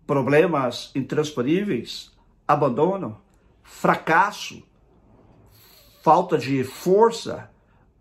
Problemas 0.05 0.91
intransponíveis? 0.95 2.11
Abandono? 2.47 3.21
Fracasso? 3.65 4.63
Falta 6.03 6.37
de 6.37 6.63
força? 6.63 7.51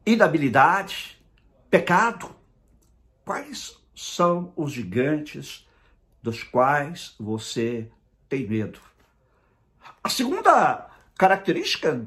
Inabilidade? 0.06 1.18
Pecado? 1.70 2.36
Quais 3.24 3.76
são 3.96 4.52
os 4.54 4.70
gigantes 4.70 5.66
dos 6.22 6.42
quais 6.42 7.14
você 7.18 7.88
tem 8.28 8.46
medo? 8.46 8.78
A 10.02 10.08
segunda 10.10 10.86
característica 11.16 12.06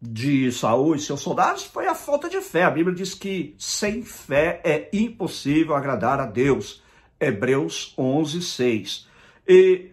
de 0.00 0.52
Saul 0.52 0.94
e 0.94 1.00
seus 1.00 1.20
soldados 1.20 1.64
foi 1.64 1.86
a 1.86 1.94
falta 1.94 2.28
de 2.28 2.40
fé. 2.42 2.64
A 2.64 2.70
Bíblia 2.70 2.94
diz 2.94 3.14
que 3.14 3.54
sem 3.58 4.02
fé 4.02 4.60
é 4.62 4.90
impossível 4.92 5.74
agradar 5.74 6.20
a 6.20 6.26
Deus. 6.26 6.82
Hebreus 7.18 7.94
11, 7.96 8.42
6. 8.42 9.08
E 9.48 9.90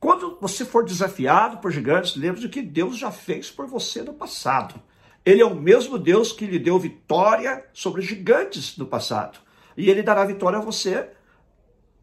quando 0.00 0.38
você 0.40 0.64
for 0.64 0.84
desafiado 0.84 1.58
por 1.58 1.72
gigantes, 1.72 2.16
lembre 2.16 2.40
de 2.40 2.48
que 2.48 2.62
Deus 2.62 2.96
já 2.96 3.10
fez 3.10 3.50
por 3.50 3.66
você 3.66 4.02
no 4.02 4.14
passado. 4.14 4.80
Ele 5.24 5.42
é 5.42 5.44
o 5.44 5.54
mesmo 5.54 5.98
Deus 5.98 6.32
que 6.32 6.46
lhe 6.46 6.58
deu 6.58 6.78
vitória 6.78 7.64
sobre 7.72 8.02
gigantes 8.02 8.76
no 8.78 8.86
passado. 8.86 9.38
E 9.76 9.90
ele 9.90 10.02
dará 10.02 10.24
vitória 10.24 10.58
a 10.58 10.62
você 10.62 11.10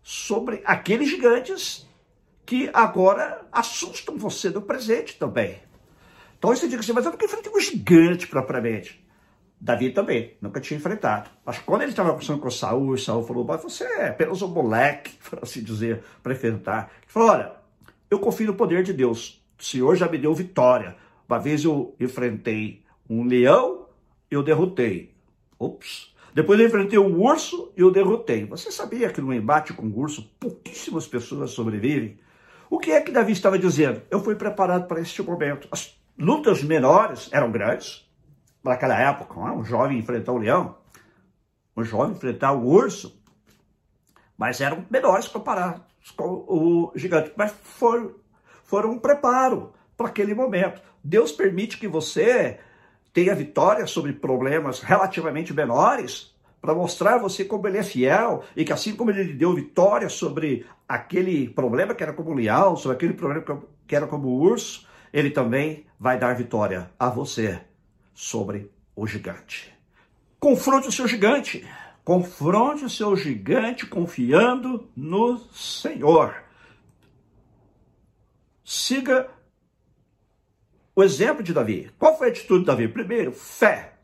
sobre 0.04 0.62
aqueles 0.66 1.10
gigantes 1.10 1.88
que 2.46 2.70
agora 2.74 3.48
assustam 3.52 4.18
você 4.18 4.50
no 4.50 4.62
presente 4.62 5.18
também. 5.18 5.60
Então 6.38 6.56
você 6.56 6.68
diz 6.68 6.80
assim, 6.80 6.94
mas 6.94 7.06
eu 7.06 7.12
nunca 7.12 7.26
enfrentei 7.26 7.52
um 7.52 7.60
gigante 7.60 8.28
propriamente. 8.28 9.04
Davi 9.60 9.90
também, 9.92 10.38
nunca 10.42 10.60
tinha 10.60 10.78
enfrentado. 10.78 11.30
Mas 11.44 11.58
quando 11.60 11.82
ele 11.82 11.92
estava 11.92 12.10
conversando 12.12 12.40
com 12.40 12.52
Saul, 12.52 12.98
Saul 12.98 13.24
falou, 13.24 13.46
mas 13.46 13.64
você 13.64 13.84
é 13.84 14.10
apenas 14.10 14.42
um 14.42 14.48
moleque, 14.48 15.14
por 15.28 15.40
assim 15.42 15.64
dizer, 15.64 16.04
para 16.22 16.34
enfrentar. 16.34 16.92
Ele 17.02 17.12
falou, 17.12 17.30
olha, 17.30 17.55
eu 18.16 18.20
confio 18.20 18.48
no 18.48 18.56
poder 18.56 18.84
de 18.84 18.94
Deus. 18.94 19.44
O 19.60 19.64
Senhor 19.64 19.96
já 19.96 20.08
me 20.08 20.18
deu 20.18 20.34
vitória. 20.34 20.96
Uma 21.28 21.40
vez 21.40 21.64
eu 21.64 21.96
enfrentei 22.00 22.84
um 23.10 23.24
leão, 23.24 23.88
eu 24.30 24.42
derrotei. 24.42 25.14
Ops. 25.60 26.14
Depois 26.34 26.60
eu 26.60 26.68
enfrentei 26.68 27.00
um 27.00 27.22
urso 27.22 27.72
e 27.78 27.82
eu 27.82 27.92
derrotei. 27.92 28.46
Você 28.46 28.72
sabia 28.72 29.10
que 29.10 29.22
no 29.22 29.34
embate 29.34 29.74
com 29.74 29.86
um 29.86 29.98
urso, 29.98 30.30
pouquíssimas 30.40 31.08
pessoas 31.08 31.52
sobrevivem? 31.52 32.20
O 32.70 32.80
que 32.80 32.92
é 32.92 33.00
que 33.00 33.12
Davi 33.12 33.32
estava 33.32 33.58
dizendo? 33.58 34.02
Eu 34.10 34.22
fui 34.22 34.36
preparado 34.36 34.88
para 34.88 35.00
este 35.00 35.22
momento. 35.22 35.68
As 35.72 35.98
lutas 36.18 36.64
menores 36.64 37.30
eram 37.32 37.52
grandes. 37.52 38.06
Naquela 38.64 39.00
época, 39.00 39.40
um 39.40 39.64
jovem 39.64 40.00
enfrentar 40.00 40.32
o 40.32 40.40
leão, 40.40 40.76
um 41.78 41.84
jovem 41.84 42.16
enfrentar 42.16 42.52
o 42.52 42.66
urso, 42.66 43.22
mas 44.36 44.60
eram 44.60 44.86
menores 44.90 45.28
comparados 45.28 45.82
com 45.82 45.95
o 46.18 46.92
gigante. 46.96 47.32
Mas 47.36 47.52
foram, 47.52 48.16
foram 48.64 48.92
um 48.92 49.00
preparo 49.00 49.74
para 49.98 50.08
aquele 50.08 50.34
momento. 50.34 50.82
Deus 51.04 51.32
permite 51.32 51.78
que 51.78 51.88
você 51.88 52.60
tenha 53.14 53.34
vitória 53.36 53.88
sobre 53.88 54.14
problemas 54.14 54.80
relativamente 54.82 55.54
menores 55.54 56.36
para 56.62 56.74
mostrar 56.74 57.16
a 57.16 57.20
você 57.20 57.46
como 57.46 57.68
ele 57.68 57.78
é 57.78 57.84
fiel 57.84 58.44
e 58.56 58.66
que 58.66 58.74
assim 58.74 58.96
como 58.96 59.12
ele 59.12 59.34
deu 59.34 59.54
vitória 59.54 60.10
sobre 60.10 60.66
aquele 60.88 61.48
problema 61.50 61.94
que 61.94 62.04
era 62.04 62.12
como 62.12 62.34
leão, 62.34 62.76
sobre 62.76 62.98
aquele 62.98 63.14
problema 63.14 63.62
que 63.88 63.96
era 63.96 64.08
como 64.08 64.30
urso, 64.30 64.88
ele 65.14 65.30
também 65.30 65.86
vai 66.00 66.18
dar 66.18 66.36
vitória 66.36 66.90
a 67.00 67.10
você 67.10 67.62
sobre 68.14 68.72
o 68.96 69.06
gigante. 69.06 69.74
Confronte 70.40 70.88
o 70.88 70.92
seu 70.92 71.08
gigante. 71.08 71.66
Confronte 72.06 72.86
o 72.86 72.90
seu 72.90 73.16
gigante 73.16 73.88
confiando 73.88 74.88
no 74.96 75.40
Senhor. 75.52 76.36
Siga 78.64 79.28
o 80.96 81.04
exemplo 81.04 81.42
de 81.42 81.52
Davi. 81.52 81.92
Qual 81.98 82.16
foi 82.16 82.28
a 82.28 82.32
atitude 82.32 82.60
de 82.60 82.68
Davi? 82.68 82.88
Primeiro, 82.88 83.32
fé. 83.32 83.96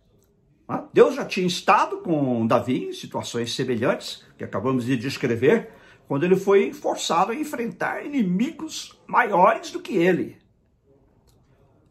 Deus 0.92 1.14
já 1.14 1.24
tinha 1.24 1.46
estado 1.46 1.98
com 1.98 2.48
Davi 2.48 2.86
em 2.86 2.94
situações 2.94 3.54
semelhantes, 3.54 4.26
que 4.36 4.44
acabamos 4.44 4.86
de 4.86 4.98
descrever, 4.98 5.70
quando 6.08 6.24
ele 6.24 6.36
foi 6.36 6.74
forçado 6.74 7.32
a 7.32 7.36
enfrentar 7.36 8.04
inimigos 8.04 9.00
maiores 9.06 9.70
do 9.70 9.80
que 9.80 9.96
ele. 9.96 10.38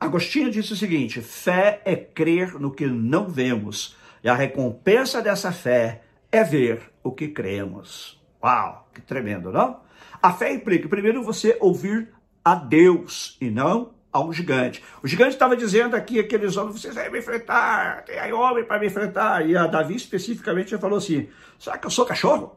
Agostinho 0.00 0.50
disse 0.50 0.72
o 0.72 0.76
seguinte: 0.76 1.20
fé 1.20 1.80
é 1.84 1.94
crer 1.94 2.58
no 2.58 2.72
que 2.72 2.86
não 2.86 3.28
vemos, 3.28 3.96
e 4.22 4.28
a 4.28 4.34
recompensa 4.34 5.22
dessa 5.22 5.52
fé 5.52 6.02
é 6.30 6.44
ver 6.44 6.90
o 7.02 7.12
que 7.12 7.28
cremos. 7.28 8.20
Uau, 8.42 8.88
que 8.94 9.00
tremendo, 9.00 9.50
não? 9.50 9.80
A 10.22 10.32
fé 10.32 10.52
implica, 10.52 10.88
primeiro, 10.88 11.22
você 11.22 11.56
ouvir 11.60 12.08
a 12.44 12.54
Deus 12.54 13.36
e 13.40 13.50
não 13.50 13.92
a 14.12 14.20
um 14.20 14.32
gigante. 14.32 14.82
O 15.02 15.06
gigante 15.06 15.30
estava 15.30 15.56
dizendo 15.56 15.94
aqui, 15.94 16.18
aqueles 16.18 16.56
homens, 16.56 16.80
vocês 16.80 16.94
vão 16.94 17.10
me 17.10 17.18
enfrentar, 17.18 18.02
tem 18.02 18.18
aí 18.18 18.32
homem 18.32 18.64
para 18.64 18.78
me 18.78 18.86
enfrentar. 18.86 19.46
E 19.46 19.56
a 19.56 19.66
Davi 19.66 19.94
especificamente 19.94 20.76
falou 20.78 20.98
assim: 20.98 21.28
será 21.58 21.78
que 21.78 21.86
eu 21.86 21.90
sou 21.90 22.04
cachorro? 22.04 22.56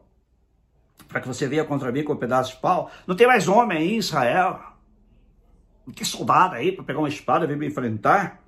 Para 1.08 1.20
que 1.20 1.28
você 1.28 1.46
venha 1.46 1.64
contra 1.64 1.92
mim 1.92 2.02
com 2.02 2.12
um 2.12 2.16
pedaço 2.16 2.54
de 2.54 2.60
pau? 2.60 2.90
Não 3.06 3.14
tem 3.14 3.26
mais 3.26 3.46
homem 3.46 3.78
aí 3.78 3.94
em 3.94 3.98
Israel 3.98 4.60
que 5.94 6.04
soldado 6.04 6.54
aí 6.54 6.72
para 6.72 6.84
pegar 6.84 6.98
uma 6.98 7.08
espada 7.08 7.44
e 7.44 7.48
vir 7.48 7.56
me 7.56 7.66
enfrentar? 7.66 8.42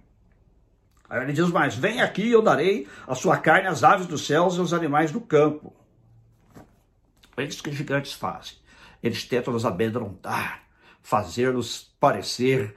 Aí 1.08 1.22
ele 1.22 1.32
diz 1.32 1.48
mais: 1.50 1.74
Vem 1.74 2.00
aqui 2.00 2.22
e 2.22 2.32
eu 2.32 2.42
darei 2.42 2.86
a 3.06 3.14
sua 3.14 3.36
carne 3.38 3.68
às 3.68 3.84
aves 3.84 4.06
dos 4.06 4.26
céus 4.26 4.56
e 4.56 4.60
aos 4.60 4.72
animais 4.72 5.10
do 5.10 5.20
campo. 5.20 5.74
É 7.36 7.44
isso 7.44 7.62
que 7.62 7.70
os 7.70 7.76
gigantes 7.76 8.12
fazem. 8.12 8.54
Eles 9.02 9.24
tentam 9.24 9.52
nos 9.52 9.64
amedrontar, 9.64 10.62
fazer-nos 11.02 11.94
parecer 12.00 12.76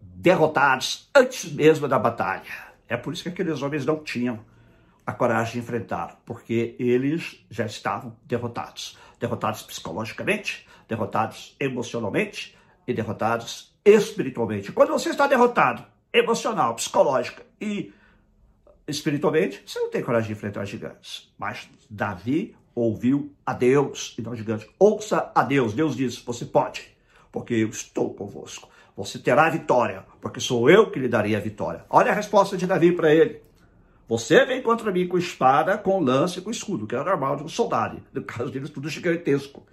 derrotados 0.00 1.10
antes 1.14 1.50
mesmo 1.52 1.88
da 1.88 1.98
batalha. 1.98 2.68
É 2.88 2.96
por 2.96 3.12
isso 3.12 3.22
que 3.22 3.28
aqueles 3.28 3.60
homens 3.62 3.84
não 3.84 4.02
tinham 4.02 4.40
a 5.04 5.12
coragem 5.12 5.54
de 5.54 5.58
enfrentar, 5.58 6.20
porque 6.24 6.76
eles 6.78 7.44
já 7.50 7.66
estavam 7.66 8.16
derrotados. 8.24 8.96
Derrotados 9.18 9.62
psicologicamente, 9.62 10.66
derrotados 10.86 11.56
emocionalmente, 11.58 12.56
e 12.88 12.94
derrotados 12.94 13.70
espiritualmente. 13.84 14.72
Quando 14.72 14.92
você 14.92 15.10
está 15.10 15.26
derrotado 15.26 15.84
emocional, 16.12 16.74
psicológica 16.74 17.42
e 17.60 17.92
espiritualmente, 18.86 19.62
você 19.66 19.78
não 19.78 19.90
tem 19.90 20.02
coragem 20.02 20.28
de 20.28 20.32
enfrentar 20.32 20.64
gigantes. 20.64 21.32
Mas 21.38 21.68
Davi 21.88 22.56
ouviu 22.74 23.32
a 23.44 23.52
Deus 23.52 24.14
e 24.18 24.22
não 24.22 24.34
gigantes. 24.34 24.66
Ouça 24.78 25.30
a 25.34 25.42
Deus. 25.42 25.74
Deus 25.74 25.96
disse: 25.96 26.22
Você 26.24 26.44
pode, 26.44 26.96
porque 27.30 27.54
eu 27.54 27.68
estou 27.68 28.14
convosco. 28.14 28.68
Você 28.96 29.18
terá 29.18 29.48
vitória, 29.48 30.04
porque 30.20 30.40
sou 30.40 30.68
eu 30.68 30.90
que 30.90 30.98
lhe 30.98 31.08
daria 31.08 31.36
a 31.36 31.40
vitória. 31.40 31.84
Olha 31.88 32.10
a 32.10 32.14
resposta 32.14 32.56
de 32.56 32.66
Davi 32.66 32.90
para 32.92 33.14
ele. 33.14 33.40
Você 34.08 34.44
vem 34.46 34.62
contra 34.62 34.90
mim 34.90 35.06
com 35.06 35.18
espada, 35.18 35.76
com 35.76 36.00
lança 36.00 36.38
e 36.38 36.42
com 36.42 36.50
escudo, 36.50 36.86
que 36.86 36.96
é 36.96 37.04
normal 37.04 37.36
de 37.36 37.44
um 37.44 37.48
soldado. 37.48 38.02
No 38.12 38.24
caso 38.24 38.50
deles, 38.50 38.70
tudo 38.70 38.88
gigantesco. 38.88 39.66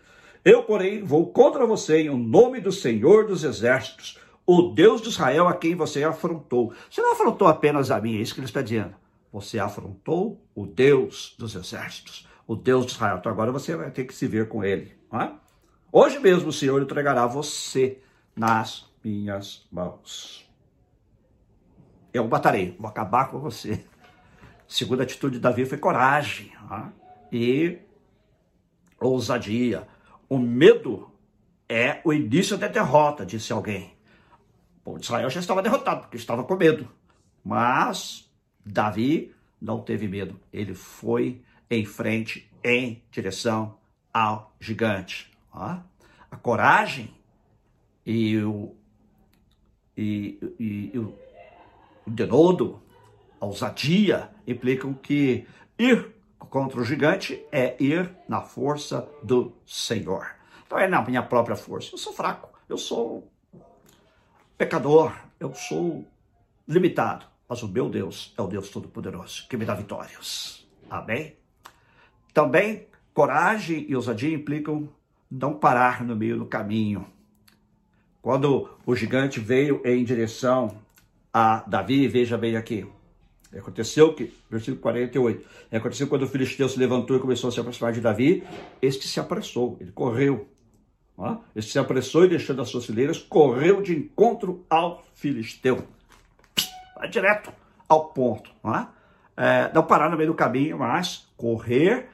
Eu, 0.44 0.64
porém, 0.64 1.02
vou 1.02 1.32
contra 1.32 1.66
você 1.66 2.02
em 2.02 2.10
nome 2.16 2.60
do 2.60 2.72
Senhor 2.72 3.26
dos 3.26 3.44
Exércitos, 3.44 4.20
o 4.46 4.70
Deus 4.70 5.02
de 5.02 5.10
Israel 5.10 5.48
a 5.48 5.56
quem 5.56 5.76
você 5.76 6.04
afrontou. 6.04 6.74
Você 6.90 7.02
não 7.02 7.14
afrontou 7.14 7.48
apenas 7.48 7.90
a 7.90 8.00
mim, 8.00 8.18
é 8.18 8.22
isso 8.22 8.34
que 8.34 8.40
ele 8.40 8.48
está 8.48 8.62
dizendo. 8.62 8.96
Você 9.32 9.60
afrontou 9.60 10.42
o 10.54 10.66
Deus 10.66 11.36
dos 11.38 11.56
Exércitos, 11.56 12.28
o 12.48 12.56
Deus 12.56 12.86
de 12.86 12.94
Israel. 12.94 13.18
Então 13.18 13.32
agora 13.32 13.52
você 13.52 13.76
vai 13.76 13.92
ter 13.92 14.06
que 14.06 14.14
se 14.14 14.28
ver 14.28 14.48
com 14.48 14.64
ele. 14.64 14.96
É? 15.12 15.32
Hoje 15.92 16.20
mesmo 16.20 16.50
o 16.50 16.54
Senhor 16.54 16.82
entregará 16.82 17.26
você 17.26 18.00
nas 18.36 18.90
minhas 19.04 19.68
mãos. 19.72 20.50
Eu 22.14 22.28
batarei, 22.28 22.76
vou 22.80 22.90
acabar 22.90 23.30
com 23.30 23.40
você. 23.40 23.84
segunda 24.68 25.04
atitude 25.04 25.36
de 25.36 25.42
Davi 25.42 25.66
foi 25.66 25.78
coragem 25.78 26.52
é? 26.72 27.36
e 27.36 27.80
ousadia. 29.00 29.88
O 30.30 30.38
medo 30.38 31.12
é 31.68 32.00
o 32.04 32.14
início 32.14 32.58
da 32.58 32.68
derrota, 32.68 33.26
disse 33.26 33.52
alguém. 33.52 33.95
Israel 35.00 35.30
já 35.30 35.40
estava 35.40 35.64
derrotado, 35.64 36.02
porque 36.02 36.18
estava 36.18 36.44
com 36.44 36.56
medo. 36.56 36.88
Mas 37.44 38.30
Davi 38.64 39.34
não 39.60 39.82
teve 39.82 40.08
medo. 40.08 40.40
Ele 40.54 40.76
foi 40.76 41.42
em 41.70 41.86
frente, 41.86 42.50
em 42.64 43.02
direção 43.12 43.78
ao 44.14 44.54
gigante. 44.60 45.32
A 45.52 45.82
coragem 46.42 47.14
e 48.06 48.38
o, 48.38 48.76
e, 49.98 50.38
e, 50.60 50.92
e 50.94 51.00
o 51.00 51.16
denodo, 52.06 52.82
a 53.40 53.46
ousadia, 53.46 54.30
implicam 54.46 54.94
que 54.94 55.48
ir 55.80 56.14
contra 56.38 56.80
o 56.80 56.86
gigante 56.86 57.44
é 57.52 57.76
ir 57.80 58.12
na 58.28 58.42
força 58.42 59.10
do 59.24 59.54
Senhor. 59.66 60.28
Não 60.70 60.80
é 60.80 60.88
na 60.88 61.02
minha 61.02 61.24
própria 61.24 61.56
força. 61.56 61.94
Eu 61.94 61.98
sou 61.98 62.14
fraco, 62.14 62.50
eu 62.70 62.78
sou 62.78 63.30
pecador, 64.58 65.14
eu 65.40 65.54
sou 65.54 66.06
limitado. 66.68 67.26
Mas 67.48 67.62
o 67.62 67.68
meu 67.68 67.90
Deus 67.90 68.34
é 68.38 68.42
o 68.42 68.48
Deus 68.48 68.70
Todo-Poderoso, 68.70 69.48
que 69.48 69.56
me 69.56 69.66
dá 69.66 69.76
vitórias. 69.76 70.66
Amém? 70.90 71.36
Também, 72.34 72.88
coragem 73.14 73.86
e 73.88 73.96
ousadia 73.96 74.34
implicam 74.34 74.90
não 75.30 75.54
parar 75.54 76.04
no 76.04 76.16
meio 76.16 76.38
do 76.38 76.46
caminho. 76.46 77.06
Quando 78.22 78.70
o 78.86 78.96
gigante 78.96 79.40
veio 79.40 79.82
em 79.86 80.04
direção 80.04 80.78
a 81.32 81.64
Davi, 81.68 82.08
veja 82.08 82.38
bem 82.38 82.58
aqui. 82.58 82.88
Aconteceu 83.56 84.14
que, 84.14 84.34
versículo 84.50 84.82
48, 84.82 85.48
aconteceu 85.72 86.08
quando 86.08 86.24
o 86.24 86.28
filisteu 86.28 86.68
se 86.68 86.78
levantou 86.78 87.16
e 87.16 87.20
começou 87.20 87.50
a 87.50 87.52
se 87.52 87.60
aproximar 87.60 87.94
de 87.94 88.02
Davi, 88.02 88.44
este 88.82 89.08
se 89.08 89.20
apressou, 89.20 89.78
ele 89.80 89.92
correu. 89.92 90.48
Este 91.56 91.72
se 91.72 91.80
apressou 91.80 92.26
e 92.26 92.30
deixando 92.30 92.62
as 92.62 92.70
suas 92.70 92.86
fileiras, 92.86 93.20
correu 93.20 93.82
de 93.82 93.96
encontro 93.96 94.66
ao 94.70 95.04
filisteu. 95.14 95.88
Vai 96.96 97.10
direto 97.10 97.52
ao 97.88 98.10
ponto. 98.10 98.52
Não, 98.64 98.76
é? 98.76 98.88
É, 99.38 99.72
não 99.74 99.84
parar 99.84 100.10
no 100.10 100.18
meio 100.18 100.32
do 100.32 100.36
caminho, 100.36 100.78
mas 100.78 101.28
correr 101.36 102.10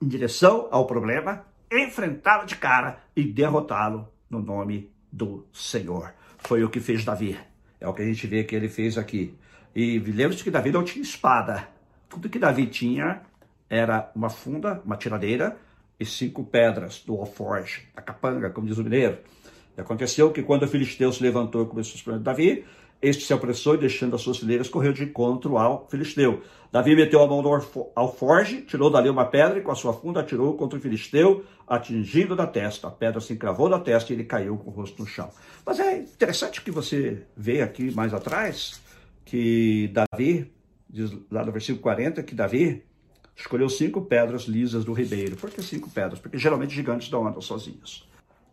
em 0.00 0.08
direção 0.08 0.68
ao 0.70 0.86
problema, 0.86 1.44
enfrentá-lo 1.70 2.46
de 2.46 2.56
cara 2.56 3.00
e 3.14 3.24
derrotá-lo 3.24 4.08
no 4.28 4.40
nome 4.40 4.90
do 5.12 5.46
Senhor. 5.52 6.14
Foi 6.38 6.64
o 6.64 6.70
que 6.70 6.80
fez 6.80 7.04
Davi. 7.04 7.38
É 7.80 7.88
o 7.88 7.94
que 7.94 8.02
a 8.02 8.04
gente 8.04 8.26
vê 8.26 8.44
que 8.44 8.54
ele 8.54 8.68
fez 8.68 8.96
aqui. 8.96 9.36
E 9.74 9.98
lembre-se 9.98 10.42
que 10.42 10.50
Davi 10.50 10.70
não 10.70 10.84
tinha 10.84 11.02
espada. 11.02 11.68
Tudo 12.08 12.28
que 12.28 12.38
Davi 12.38 12.66
tinha 12.66 13.22
era 13.68 14.10
uma 14.14 14.30
funda, 14.30 14.80
uma 14.84 14.96
tiradeira 14.96 15.56
e 16.00 16.06
cinco 16.06 16.42
pedras 16.42 17.02
do 17.06 17.14
alforge, 17.16 17.82
a 17.94 18.00
capanga, 18.00 18.48
como 18.48 18.66
diz 18.66 18.78
o 18.78 18.82
mineiro. 18.82 19.18
E 19.76 19.80
aconteceu 19.80 20.32
que 20.32 20.42
quando 20.42 20.62
o 20.62 20.68
filisteu 20.68 21.12
se 21.12 21.22
levantou 21.22 21.62
e 21.62 21.66
começou 21.66 21.92
a 21.92 21.96
explorar 21.96 22.18
Davi, 22.18 22.64
este 23.02 23.24
se 23.24 23.32
apressou 23.32 23.74
e, 23.74 23.78
deixando 23.78 24.14
as 24.14 24.20
suas 24.20 24.38
fileiras, 24.38 24.68
correu 24.68 24.92
de 24.92 25.04
encontro 25.04 25.56
ao 25.56 25.86
filisteu. 25.88 26.42
Davi 26.70 26.94
meteu 26.94 27.22
a 27.22 27.26
mão 27.26 27.40
no 27.42 27.50
alforge, 27.96 28.62
tirou 28.62 28.90
dali 28.90 29.08
uma 29.08 29.24
pedra 29.24 29.58
e 29.58 29.62
com 29.62 29.70
a 29.70 29.74
sua 29.74 29.92
funda 29.92 30.20
atirou 30.20 30.54
contra 30.54 30.78
o 30.78 30.82
filisteu, 30.82 31.44
atingindo 31.66 32.36
da 32.36 32.46
testa. 32.46 32.88
A 32.88 32.90
pedra 32.90 33.20
se 33.20 33.32
encravou 33.32 33.68
na 33.68 33.78
testa 33.78 34.12
e 34.12 34.16
ele 34.16 34.24
caiu 34.24 34.56
com 34.56 34.70
o 34.70 34.72
rosto 34.72 35.02
no 35.02 35.08
chão. 35.08 35.30
Mas 35.64 35.80
é 35.80 35.98
interessante 35.98 36.60
que 36.60 36.70
você 36.70 37.22
vê 37.36 37.62
aqui 37.62 37.90
mais 37.94 38.12
atrás 38.12 38.80
que 39.24 39.90
Davi, 39.92 40.52
diz 40.88 41.10
lá 41.30 41.44
no 41.44 41.52
versículo 41.52 41.82
40, 41.82 42.22
que 42.22 42.34
Davi 42.34 42.82
escolheu 43.36 43.68
cinco 43.68 44.02
pedras 44.02 44.42
lisas 44.42 44.84
do 44.84 44.92
ribeiro. 44.92 45.36
Por 45.36 45.50
que 45.50 45.62
cinco 45.62 45.90
pedras? 45.90 46.20
Porque 46.20 46.38
geralmente 46.38 46.74
gigantes 46.74 47.10
não 47.10 47.26
andam 47.26 47.40
sozinhos. 47.40 48.08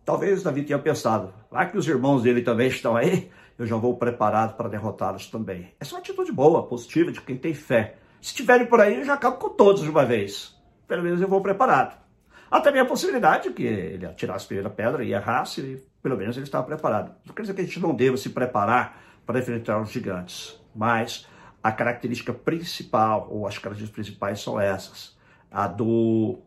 Talvez 0.06 0.42
Davi 0.42 0.64
tenha 0.64 0.80
pensado, 0.80 1.34
lá 1.52 1.66
que 1.66 1.78
os 1.78 1.88
irmãos 1.88 2.24
dele 2.24 2.42
também 2.42 2.70
estão 2.70 2.96
aí, 2.96 3.30
eu 3.60 3.66
já 3.66 3.76
vou 3.76 3.98
preparado 3.98 4.56
para 4.56 4.70
derrotá-los 4.70 5.28
também. 5.28 5.74
Essa 5.80 5.92
é 5.92 5.96
uma 5.96 6.00
atitude 6.00 6.32
boa, 6.32 6.66
positiva, 6.66 7.12
de 7.12 7.20
quem 7.20 7.36
tem 7.36 7.54
fé. 7.54 7.98
Se 8.22 8.30
estiverem 8.30 8.68
por 8.68 8.80
aí, 8.80 8.96
eu 8.96 9.04
já 9.04 9.16
acabo 9.16 9.38
com 9.38 9.50
todos 9.50 9.82
de 9.82 9.90
uma 9.90 10.06
vez. 10.06 10.56
Pelo 10.88 11.04
menos 11.04 11.20
eu 11.20 11.28
vou 11.28 11.42
preparado. 11.42 11.98
Há 12.50 12.62
também 12.62 12.82
a 12.82 12.86
possibilidade 12.86 13.50
que 13.50 13.64
ele 13.64 14.06
atirasse 14.06 14.46
a 14.46 14.48
primeira 14.48 14.70
pedra 14.70 15.04
e 15.04 15.12
errasse, 15.12 15.60
e 15.60 15.84
pelo 16.02 16.16
menos 16.16 16.38
ele 16.38 16.46
estava 16.46 16.66
preparado. 16.66 17.14
Não 17.26 17.36
quer 17.36 17.42
dizer 17.42 17.54
que 17.54 17.62
a 17.62 17.66
gente 17.66 17.80
não 17.82 17.94
deva 17.94 18.16
se 18.16 18.30
preparar 18.30 19.02
para 19.26 19.40
enfrentar 19.40 19.82
os 19.82 19.92
gigantes, 19.92 20.58
mas 20.74 21.28
a 21.68 21.72
característica 21.74 22.34
principal, 22.34 23.28
ou 23.30 23.46
as 23.46 23.58
características 23.58 24.06
principais 24.06 24.40
são 24.40 24.58
essas. 24.58 25.18
A 25.52 25.68
do 25.68 26.40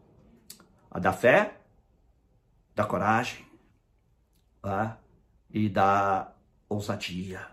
a 0.90 0.98
da 0.98 1.12
fé, 1.12 1.58
da 2.74 2.86
coragem, 2.86 3.44
tá? 4.62 4.98
e 5.50 5.68
da 5.68 6.32
ousadia. 6.70 7.46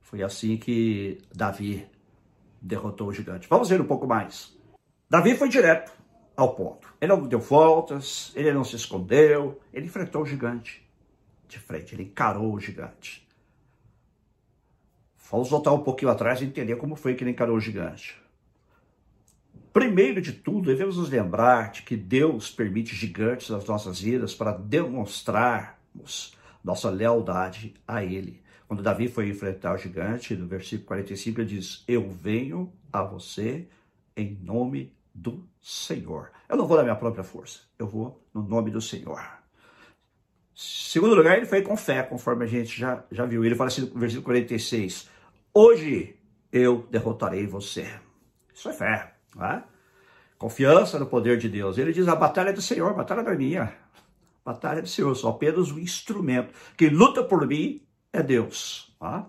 Foi 0.00 0.22
assim 0.22 0.56
que 0.56 1.18
Davi 1.34 1.86
derrotou 2.60 3.08
o 3.08 3.12
gigante. 3.12 3.46
Vamos 3.50 3.68
ver 3.68 3.78
um 3.78 3.86
pouco 3.86 4.06
mais. 4.06 4.56
Davi 5.10 5.36
foi 5.36 5.50
direto 5.50 5.92
ao 6.34 6.54
ponto. 6.54 6.88
Ele 6.98 7.12
não 7.12 7.28
deu 7.28 7.38
voltas, 7.38 8.32
ele 8.34 8.50
não 8.50 8.64
se 8.64 8.76
escondeu, 8.76 9.60
ele 9.74 9.84
enfrentou 9.84 10.22
o 10.22 10.26
gigante 10.26 10.82
de 11.46 11.58
frente, 11.58 11.94
ele 11.94 12.04
encarou 12.04 12.54
o 12.54 12.58
gigante. 12.58 13.28
Vamos 15.32 15.48
voltar 15.48 15.72
um 15.72 15.82
pouquinho 15.82 16.10
atrás 16.10 16.42
e 16.42 16.44
entender 16.44 16.76
como 16.76 16.94
foi 16.94 17.14
que 17.14 17.24
ele 17.24 17.30
encarou 17.30 17.56
o 17.56 17.60
gigante. 17.60 18.20
Primeiro 19.72 20.20
de 20.20 20.30
tudo, 20.30 20.66
devemos 20.66 20.98
nos 20.98 21.08
lembrar 21.08 21.72
de 21.72 21.80
que 21.80 21.96
Deus 21.96 22.50
permite 22.50 22.94
gigantes 22.94 23.48
nas 23.48 23.64
nossas 23.64 23.98
vidas 23.98 24.34
para 24.34 24.52
demonstrarmos 24.52 26.36
nossa 26.62 26.90
lealdade 26.90 27.72
a 27.88 28.04
Ele. 28.04 28.42
Quando 28.68 28.82
Davi 28.82 29.08
foi 29.08 29.30
enfrentar 29.30 29.74
o 29.74 29.78
gigante, 29.78 30.36
no 30.36 30.46
versículo 30.46 30.88
45, 30.88 31.40
ele 31.40 31.48
diz: 31.48 31.82
Eu 31.88 32.10
venho 32.10 32.70
a 32.92 33.02
você 33.02 33.66
em 34.14 34.38
nome 34.42 34.94
do 35.14 35.48
Senhor. 35.62 36.30
Eu 36.46 36.58
não 36.58 36.66
vou 36.66 36.76
na 36.76 36.82
minha 36.82 36.96
própria 36.96 37.24
força, 37.24 37.60
eu 37.78 37.86
vou 37.86 38.22
no 38.34 38.42
nome 38.42 38.70
do 38.70 38.82
Senhor. 38.82 39.22
Segundo 40.54 41.14
lugar, 41.14 41.38
ele 41.38 41.46
foi 41.46 41.62
com 41.62 41.74
fé, 41.74 42.02
conforme 42.02 42.44
a 42.44 42.48
gente 42.48 42.78
já, 42.78 43.02
já 43.10 43.24
viu. 43.24 43.42
Ele 43.42 43.54
fala 43.54 43.68
assim 43.68 43.90
no 43.90 43.98
versículo 43.98 44.24
46: 44.24 45.08
Hoje 45.54 46.16
eu 46.50 46.86
derrotarei 46.90 47.46
você. 47.46 47.86
Isso 48.54 48.68
é 48.70 48.72
fé. 48.72 49.14
Né? 49.36 49.62
Confiança 50.38 50.98
no 50.98 51.06
poder 51.06 51.36
de 51.36 51.48
Deus. 51.48 51.76
Ele 51.76 51.92
diz: 51.92 52.08
a 52.08 52.16
batalha 52.16 52.50
é 52.50 52.52
do 52.52 52.62
Senhor, 52.62 52.90
a 52.90 52.94
batalha 52.94 53.22
não 53.22 53.32
é 53.32 53.36
minha. 53.36 53.64
A 54.44 54.52
batalha 54.52 54.78
é 54.78 54.82
do 54.82 54.88
Senhor, 54.88 55.14
sou 55.14 55.30
apenas 55.30 55.70
um 55.70 55.78
instrumento. 55.78 56.52
Quem 56.76 56.88
luta 56.88 57.22
por 57.22 57.46
mim 57.46 57.82
é 58.12 58.22
Deus. 58.22 58.94
Tá? 58.98 59.26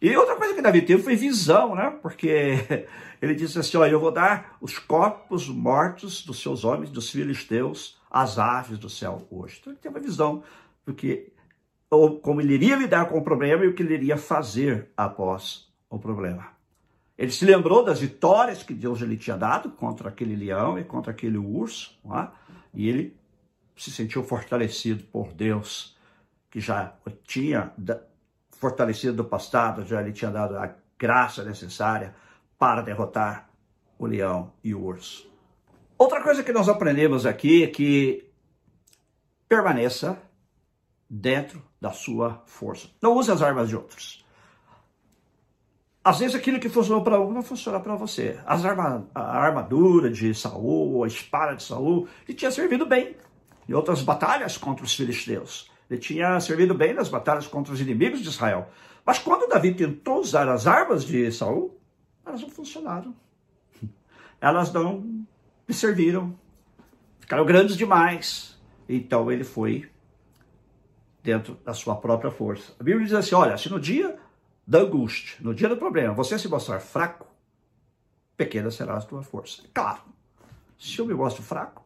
E 0.00 0.16
outra 0.16 0.34
coisa 0.34 0.54
que 0.54 0.62
Davi 0.62 0.80
teve 0.80 1.02
foi 1.02 1.14
visão, 1.14 1.74
né? 1.74 1.90
Porque 2.02 2.86
ele 3.20 3.34
disse 3.34 3.58
assim: 3.58 3.76
Olha, 3.76 3.90
eu 3.90 4.00
vou 4.00 4.10
dar 4.10 4.56
os 4.62 4.78
corpos 4.78 5.46
mortos 5.46 6.24
dos 6.24 6.40
seus 6.40 6.64
homens, 6.64 6.90
dos 6.90 7.10
filisteus, 7.10 8.00
às 8.10 8.38
aves 8.38 8.78
do 8.78 8.88
céu 8.88 9.26
hoje. 9.30 9.58
Então 9.60 9.72
ele 9.72 9.80
teve 9.80 9.94
uma 9.94 10.00
visão 10.00 10.42
do 10.86 10.94
que, 10.94 11.30
ou 11.36 11.39
como 12.22 12.40
ele 12.40 12.54
iria 12.54 12.76
lidar 12.76 13.08
com 13.08 13.18
o 13.18 13.24
problema 13.24 13.64
e 13.64 13.68
o 13.68 13.74
que 13.74 13.82
ele 13.82 13.94
iria 13.94 14.16
fazer 14.16 14.90
após 14.96 15.68
o 15.88 15.98
problema. 15.98 16.48
Ele 17.18 17.32
se 17.32 17.44
lembrou 17.44 17.84
das 17.84 18.00
vitórias 18.00 18.62
que 18.62 18.72
Deus 18.72 19.00
lhe 19.00 19.16
tinha 19.16 19.36
dado 19.36 19.70
contra 19.70 20.08
aquele 20.08 20.36
leão 20.36 20.78
e 20.78 20.84
contra 20.84 21.10
aquele 21.10 21.36
urso, 21.36 21.98
é? 22.16 22.28
e 22.72 22.88
ele 22.88 23.16
se 23.76 23.90
sentiu 23.90 24.22
fortalecido 24.22 25.02
por 25.04 25.32
Deus, 25.32 25.96
que 26.50 26.60
já 26.60 26.94
tinha 27.24 27.72
fortalecido 28.52 29.16
do 29.16 29.24
passado, 29.24 29.84
já 29.84 30.00
lhe 30.00 30.12
tinha 30.12 30.30
dado 30.30 30.56
a 30.56 30.74
graça 30.98 31.42
necessária 31.42 32.14
para 32.58 32.82
derrotar 32.82 33.50
o 33.98 34.06
leão 34.06 34.52
e 34.62 34.74
o 34.74 34.82
urso. 34.82 35.30
Outra 35.98 36.22
coisa 36.22 36.42
que 36.42 36.52
nós 36.52 36.68
aprendemos 36.68 37.26
aqui 37.26 37.64
é 37.64 37.66
que 37.66 38.26
permaneça 39.48 40.16
dentro 41.10 41.60
da 41.80 41.90
sua 41.90 42.40
força. 42.46 42.88
Não 43.02 43.14
use 43.16 43.32
as 43.32 43.42
armas 43.42 43.68
de 43.68 43.76
outros. 43.76 44.24
Às 46.04 46.20
vezes 46.20 46.36
aquilo 46.36 46.60
que 46.60 46.68
funcionou 46.68 47.02
para 47.02 47.20
um 47.20 47.32
não 47.32 47.42
funciona 47.42 47.80
para 47.80 47.96
você. 47.96 48.38
As 48.46 48.64
arma, 48.64 49.06
a 49.14 49.38
armadura 49.38 50.08
de 50.08 50.32
Saul, 50.32 51.02
a 51.02 51.08
espada 51.08 51.56
de 51.56 51.64
Saul, 51.64 52.08
lhe 52.26 52.32
tinha 52.32 52.50
servido 52.50 52.86
bem 52.86 53.16
em 53.68 53.74
outras 53.74 54.02
batalhas 54.02 54.56
contra 54.56 54.84
os 54.84 54.94
filisteus. 54.94 55.70
Ele 55.90 56.00
tinha 56.00 56.38
servido 56.38 56.72
bem 56.72 56.94
nas 56.94 57.08
batalhas 57.08 57.46
contra 57.46 57.74
os 57.74 57.80
inimigos 57.80 58.20
de 58.20 58.28
Israel. 58.28 58.68
Mas 59.04 59.18
quando 59.18 59.48
Davi 59.48 59.74
tentou 59.74 60.20
usar 60.20 60.48
as 60.48 60.66
armas 60.66 61.04
de 61.04 61.30
Saul, 61.32 61.76
elas 62.24 62.40
não 62.40 62.48
funcionaram. 62.48 63.14
elas 64.40 64.72
não 64.72 65.26
lhe 65.68 65.74
serviram, 65.74 66.38
ficaram 67.18 67.44
grandes 67.44 67.76
demais. 67.76 68.58
Então 68.88 69.30
ele 69.30 69.44
foi 69.44 69.90
dentro 71.22 71.54
da 71.64 71.74
sua 71.74 71.96
própria 71.96 72.30
força. 72.30 72.72
A 72.78 72.82
Bíblia 72.82 73.04
diz 73.04 73.14
assim: 73.14 73.34
olha, 73.34 73.56
se 73.56 73.68
no 73.68 73.80
dia 73.80 74.18
da 74.66 74.78
angústia, 74.80 75.36
no 75.40 75.54
dia 75.54 75.68
do 75.68 75.76
problema, 75.76 76.14
você 76.14 76.38
se 76.38 76.48
mostrar 76.48 76.80
fraco, 76.80 77.26
pequena 78.36 78.70
será 78.70 78.96
a 78.96 79.00
tua 79.00 79.22
força. 79.22 79.62
Claro, 79.74 80.00
se 80.78 80.98
eu 80.98 81.06
me 81.06 81.14
mostro 81.14 81.42
fraco, 81.42 81.84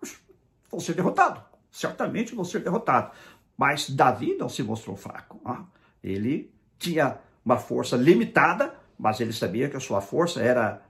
vou 0.70 0.80
ser 0.80 0.94
derrotado. 0.94 1.42
Certamente 1.70 2.34
vou 2.34 2.44
ser 2.44 2.60
derrotado. 2.60 3.10
Mas 3.56 3.90
Davi 3.90 4.36
não 4.36 4.48
se 4.48 4.62
mostrou 4.62 4.96
fraco. 4.96 5.40
Ah, 5.44 5.64
ele 6.02 6.52
tinha 6.78 7.18
uma 7.44 7.56
força 7.56 7.96
limitada, 7.96 8.74
mas 8.98 9.20
ele 9.20 9.32
sabia 9.32 9.68
que 9.68 9.76
a 9.76 9.80
sua 9.80 10.00
força 10.00 10.40
era 10.40 10.82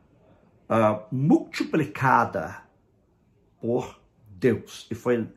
uh, 0.68 1.02
multiplicada 1.10 2.62
por 3.60 3.98
Deus. 4.28 4.86
E 4.90 4.94
foi 4.94 5.28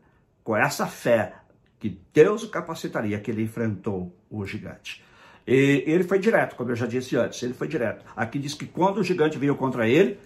com 0.44 0.56
essa 0.56 0.86
fé 0.86 1.36
que 1.80 2.02
Deus 2.14 2.44
o 2.44 2.50
capacitaria 2.50 3.20
que 3.20 3.32
ele 3.32 3.44
enfrentou 3.44 4.16
o 4.30 4.46
gigante. 4.46 5.04
E 5.46 5.84
ele 5.88 6.04
foi 6.04 6.20
direto, 6.20 6.56
como 6.56 6.72
eu 6.72 6.76
já 6.76 6.86
disse 6.86 7.16
antes, 7.16 7.42
ele 7.42 7.54
foi 7.54 7.68
direto. 7.68 8.04
Aqui 8.16 8.38
diz 8.38 8.54
que 8.54 8.66
quando 8.66 8.98
o 8.98 9.04
gigante 9.04 9.38
veio 9.38 9.56
contra 9.56 9.88
ele, 9.88 10.20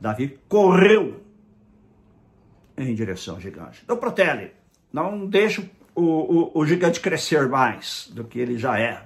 Davi 0.00 0.40
correu 0.48 1.20
em 2.76 2.94
direção 2.94 3.34
ao 3.34 3.40
gigante. 3.40 3.80
Então 3.84 3.96
protele, 3.96 4.52
não 4.92 5.26
deixe 5.26 5.70
o, 5.94 6.02
o, 6.02 6.58
o 6.60 6.66
gigante 6.66 7.00
crescer 7.00 7.48
mais 7.48 8.08
do 8.12 8.24
que 8.24 8.38
ele 8.38 8.56
já 8.56 8.78
é. 8.78 9.04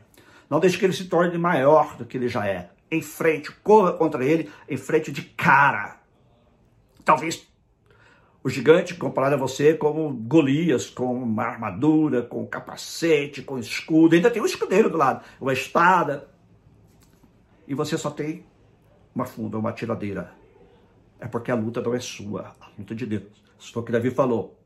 Não 0.48 0.60
deixe 0.60 0.78
que 0.78 0.84
ele 0.84 0.92
se 0.92 1.06
torne 1.06 1.36
maior 1.36 1.96
do 1.96 2.06
que 2.06 2.16
ele 2.16 2.28
já 2.28 2.46
é. 2.46 2.70
Em 2.90 3.02
frente, 3.02 3.52
corra 3.62 3.92
contra 3.92 4.24
ele, 4.24 4.50
em 4.68 4.76
frente 4.76 5.12
de 5.12 5.22
cara. 5.22 6.00
Talvez 7.04 7.47
o 8.42 8.48
gigante 8.48 8.94
comparado 8.94 9.34
a 9.34 9.38
você 9.38 9.74
como 9.74 10.12
Golias, 10.12 10.88
com 10.88 11.22
uma 11.22 11.44
armadura, 11.44 12.22
com 12.22 12.46
capacete, 12.46 13.42
com 13.42 13.58
escudo. 13.58 14.14
Ainda 14.14 14.30
tem 14.30 14.40
um 14.40 14.46
escudeiro 14.46 14.88
do 14.88 14.96
lado, 14.96 15.24
uma 15.40 15.52
espada. 15.52 16.28
E 17.66 17.74
você 17.74 17.98
só 17.98 18.10
tem 18.10 18.46
uma 19.14 19.24
funda, 19.24 19.58
uma 19.58 19.72
tiradeira. 19.72 20.32
É 21.20 21.26
porque 21.26 21.50
a 21.50 21.54
luta 21.54 21.80
não 21.80 21.94
é 21.94 22.00
sua, 22.00 22.54
a 22.60 22.68
luta 22.78 22.94
é 22.94 22.96
de 22.96 23.06
Deus. 23.06 23.24
O 23.74 23.82
que 23.82 23.92
Davi 23.92 24.10
falou. 24.10 24.56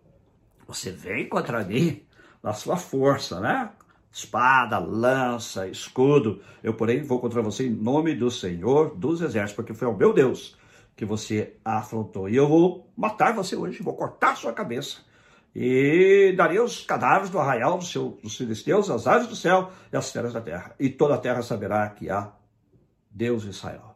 Você 0.69 0.91
vem 0.91 1.29
contra 1.29 1.65
mim 1.65 2.03
na 2.43 2.53
sua 2.53 2.77
força, 2.77 3.41
né? 3.41 3.71
Espada, 4.13 4.79
lança, 4.79 5.67
escudo. 5.67 6.43
Eu, 6.63 6.75
porém, 6.75 7.03
vou 7.03 7.19
contra 7.19 7.41
você 7.41 7.67
em 7.67 7.71
nome 7.71 8.15
do 8.15 8.31
Senhor 8.31 8.95
dos 8.95 9.23
Exércitos, 9.23 9.57
porque 9.57 9.73
foi 9.73 9.89
ao 9.89 9.97
meu 9.97 10.13
Deus 10.13 10.57
que 10.97 11.05
você 11.05 11.57
afrontou. 11.65 12.29
E 12.29 12.37
eu 12.37 12.49
vou 12.49 12.93
matar 12.97 13.33
você 13.33 13.57
hoje, 13.57 13.83
vou 13.83 13.95
cortar 13.95 14.37
sua 14.37 14.53
cabeça. 14.53 15.01
E 15.55 16.33
darei 16.37 16.59
os 16.59 16.85
cadáveres 16.85 17.29
do 17.29 17.39
arraial 17.39 17.79
do 17.79 17.85
seu, 17.85 18.19
dos 18.23 18.37
filisteus, 18.37 18.89
as 18.89 19.07
aves 19.07 19.27
do 19.27 19.37
céu 19.37 19.71
e 19.93 19.97
as 19.97 20.11
feras 20.11 20.33
da 20.33 20.41
terra. 20.41 20.75
E 20.79 20.89
toda 20.89 21.15
a 21.15 21.19
terra 21.19 21.43
saberá 21.43 21.89
que 21.91 22.09
há 22.09 22.33
Deus 23.11 23.45
Israel. 23.45 23.95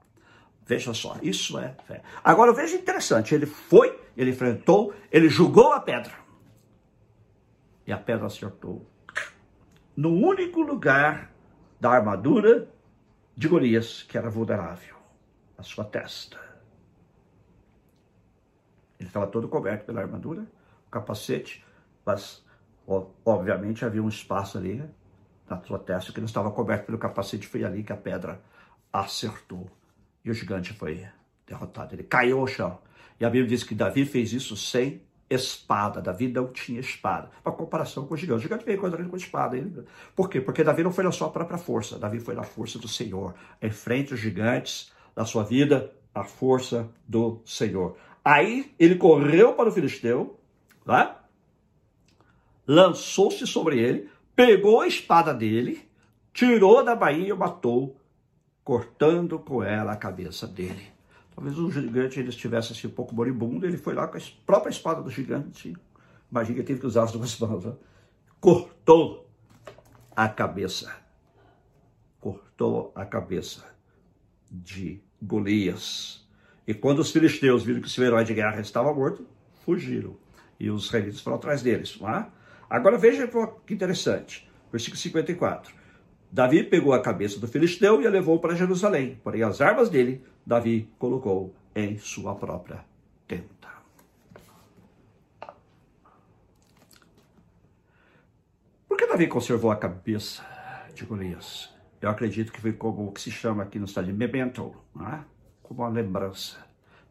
Veja 0.66 0.92
só, 0.92 1.16
isso 1.22 1.58
é 1.58 1.74
fé. 1.86 2.02
Agora 2.22 2.52
veja 2.52 2.76
interessante, 2.76 3.34
ele 3.34 3.46
foi, 3.46 3.98
ele 4.16 4.30
enfrentou, 4.30 4.92
ele 5.12 5.28
julgou 5.28 5.72
a 5.72 5.80
pedra 5.80 6.12
e 7.86 7.92
a 7.92 7.96
pedra 7.96 8.26
acertou. 8.26 8.84
No 9.96 10.10
único 10.10 10.60
lugar 10.60 11.30
da 11.80 11.90
armadura 11.90 12.68
de 13.36 13.48
Golias, 13.48 14.02
que 14.02 14.18
era 14.18 14.28
vulnerável, 14.28 14.96
a 15.56 15.62
sua 15.62 15.84
testa. 15.84 16.45
Ele 18.98 19.08
estava 19.08 19.26
todo 19.26 19.48
coberto 19.48 19.84
pela 19.84 20.00
armadura, 20.00 20.46
o 20.86 20.90
capacete, 20.90 21.64
mas 22.04 22.44
obviamente 23.24 23.84
havia 23.84 24.02
um 24.02 24.08
espaço 24.08 24.58
ali 24.58 24.82
na 25.48 25.60
sua 25.62 25.78
testa 25.78 26.12
que 26.12 26.20
não 26.20 26.26
estava 26.26 26.50
coberto 26.50 26.86
pelo 26.86 26.98
capacete. 26.98 27.46
Foi 27.46 27.64
ali 27.64 27.82
que 27.82 27.92
a 27.92 27.96
pedra 27.96 28.40
acertou. 28.92 29.70
E 30.24 30.30
o 30.30 30.34
gigante 30.34 30.72
foi 30.72 31.06
derrotado. 31.46 31.94
Ele 31.94 32.02
caiu 32.02 32.40
ao 32.40 32.46
chão. 32.46 32.78
E 33.20 33.24
a 33.24 33.30
Bíblia 33.30 33.48
diz 33.48 33.62
que 33.62 33.74
Davi 33.74 34.04
fez 34.04 34.32
isso 34.32 34.56
sem 34.56 35.02
espada. 35.28 36.00
Davi 36.00 36.28
não 36.28 36.52
tinha 36.52 36.80
espada. 36.80 37.30
Uma 37.44 37.54
comparação 37.54 38.06
com 38.06 38.14
o 38.14 38.16
gigante. 38.16 38.38
O 38.38 38.42
gigante 38.42 38.64
veio 38.64 38.80
contra 38.80 39.00
ele 39.00 39.08
com 39.08 39.16
espada. 39.16 39.56
Por 40.14 40.28
quê? 40.28 40.40
Porque 40.40 40.64
Davi 40.64 40.82
não 40.82 40.92
foi 40.92 41.04
na 41.04 41.12
sua 41.12 41.30
própria 41.30 41.58
força. 41.58 41.98
Davi 41.98 42.20
foi 42.20 42.34
na 42.34 42.42
força 42.42 42.78
do 42.78 42.88
Senhor. 42.88 43.34
Enfrente 43.62 44.14
os 44.14 44.20
gigantes 44.20 44.92
da 45.14 45.24
sua 45.24 45.44
vida, 45.44 45.92
a 46.14 46.24
força 46.24 46.88
do 47.06 47.40
Senhor. 47.44 47.96
Aí 48.26 48.74
ele 48.76 48.96
correu 48.96 49.54
para 49.54 49.68
o 49.68 49.72
filisteu, 49.72 50.36
tá? 50.84 51.24
lançou-se 52.66 53.46
sobre 53.46 53.78
ele, 53.78 54.10
pegou 54.34 54.80
a 54.80 54.88
espada 54.88 55.32
dele, 55.32 55.88
tirou 56.32 56.84
da 56.84 56.96
bainha 56.96 57.28
e 57.28 57.32
o 57.32 57.36
matou, 57.36 57.96
cortando 58.64 59.38
com 59.38 59.62
ela 59.62 59.92
a 59.92 59.96
cabeça 59.96 60.44
dele. 60.44 60.88
Talvez 61.34 61.56
o 61.56 61.70
gigante 61.70 62.18
ele 62.18 62.30
estivesse 62.30 62.72
assim, 62.72 62.88
um 62.88 62.90
pouco 62.90 63.14
moribundo, 63.14 63.64
ele 63.64 63.76
foi 63.76 63.94
lá 63.94 64.08
com 64.08 64.18
a 64.18 64.20
própria 64.44 64.70
espada 64.70 65.00
do 65.00 65.10
gigante. 65.10 65.76
Imagina 66.28 66.58
que 66.58 66.64
teve 66.64 66.80
que 66.80 66.86
usar 66.86 67.04
as 67.04 67.12
duas 67.12 67.38
mãos. 67.38 67.64
Né? 67.64 67.74
Cortou 68.40 69.30
a 70.16 70.28
cabeça. 70.28 70.92
Cortou 72.18 72.90
a 72.96 73.04
cabeça 73.04 73.64
de 74.50 75.00
Golias. 75.22 76.25
E 76.66 76.74
quando 76.74 76.98
os 76.98 77.10
filisteus 77.10 77.62
viram 77.62 77.80
que 77.80 77.86
o 77.86 77.90
seu 77.90 78.04
herói 78.04 78.24
de 78.24 78.34
guerra 78.34 78.60
estava 78.60 78.92
morto, 78.92 79.26
fugiram. 79.64 80.16
E 80.58 80.70
os 80.70 80.86
israelitas 80.86 81.20
foram 81.20 81.36
atrás 81.36 81.62
deles. 81.62 81.98
Não 82.00 82.08
é? 82.08 82.26
Agora 82.68 82.98
veja 82.98 83.28
que 83.64 83.74
interessante. 83.74 84.48
Versículo 84.72 85.00
54. 85.00 85.74
Davi 86.30 86.64
pegou 86.64 86.92
a 86.92 87.00
cabeça 87.00 87.38
do 87.38 87.46
filisteu 87.46 88.02
e 88.02 88.06
a 88.06 88.10
levou 88.10 88.40
para 88.40 88.54
Jerusalém. 88.54 89.20
Porém, 89.22 89.42
as 89.42 89.60
armas 89.60 89.88
dele, 89.88 90.24
Davi 90.44 90.90
colocou 90.98 91.54
em 91.74 91.98
sua 91.98 92.34
própria 92.34 92.84
tenda. 93.28 93.46
Por 98.88 98.96
que 98.96 99.06
Davi 99.06 99.28
conservou 99.28 99.70
a 99.70 99.76
cabeça 99.76 100.44
de 100.94 101.04
Golias? 101.04 101.70
Eu 102.00 102.10
acredito 102.10 102.52
que 102.52 102.60
foi 102.60 102.72
como 102.72 103.06
o 103.06 103.12
que 103.12 103.20
se 103.20 103.30
chama 103.30 103.62
aqui 103.62 103.78
no 103.78 103.84
estado 103.84 104.06
de 104.06 104.12
memento, 104.12 104.74
é? 105.00 105.35
Como 105.66 105.82
uma 105.82 105.88
lembrança, 105.88 106.56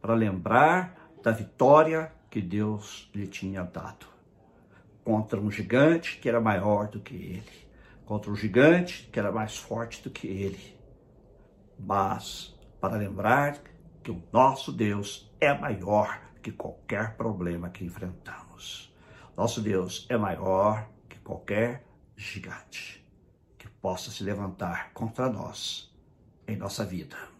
para 0.01 0.13
lembrar 0.13 1.11
da 1.21 1.31
vitória 1.31 2.11
que 2.29 2.41
Deus 2.41 3.09
lhe 3.13 3.27
tinha 3.27 3.63
dado 3.63 4.07
contra 5.03 5.39
um 5.39 5.51
gigante 5.51 6.17
que 6.17 6.27
era 6.27 6.41
maior 6.41 6.87
do 6.87 6.99
que 6.99 7.15
ele 7.15 7.65
contra 8.05 8.31
um 8.31 8.35
gigante 8.35 9.09
que 9.11 9.19
era 9.19 9.31
mais 9.31 9.57
forte 9.57 10.01
do 10.03 10.09
que 10.09 10.27
ele. 10.27 10.77
Mas 11.77 12.55
para 12.79 12.95
lembrar 12.95 13.57
que 14.03 14.11
o 14.11 14.23
nosso 14.31 14.71
Deus 14.71 15.31
é 15.41 15.53
maior 15.53 16.21
que 16.41 16.51
qualquer 16.51 17.17
problema 17.17 17.69
que 17.69 17.83
enfrentamos. 17.83 18.93
Nosso 19.35 19.59
Deus 19.59 20.05
é 20.09 20.15
maior 20.15 20.87
que 21.09 21.17
qualquer 21.19 21.85
gigante 22.15 23.03
que 23.57 23.67
possa 23.67 24.11
se 24.11 24.23
levantar 24.23 24.91
contra 24.93 25.27
nós 25.27 25.93
em 26.47 26.55
nossa 26.55 26.85
vida. 26.85 27.34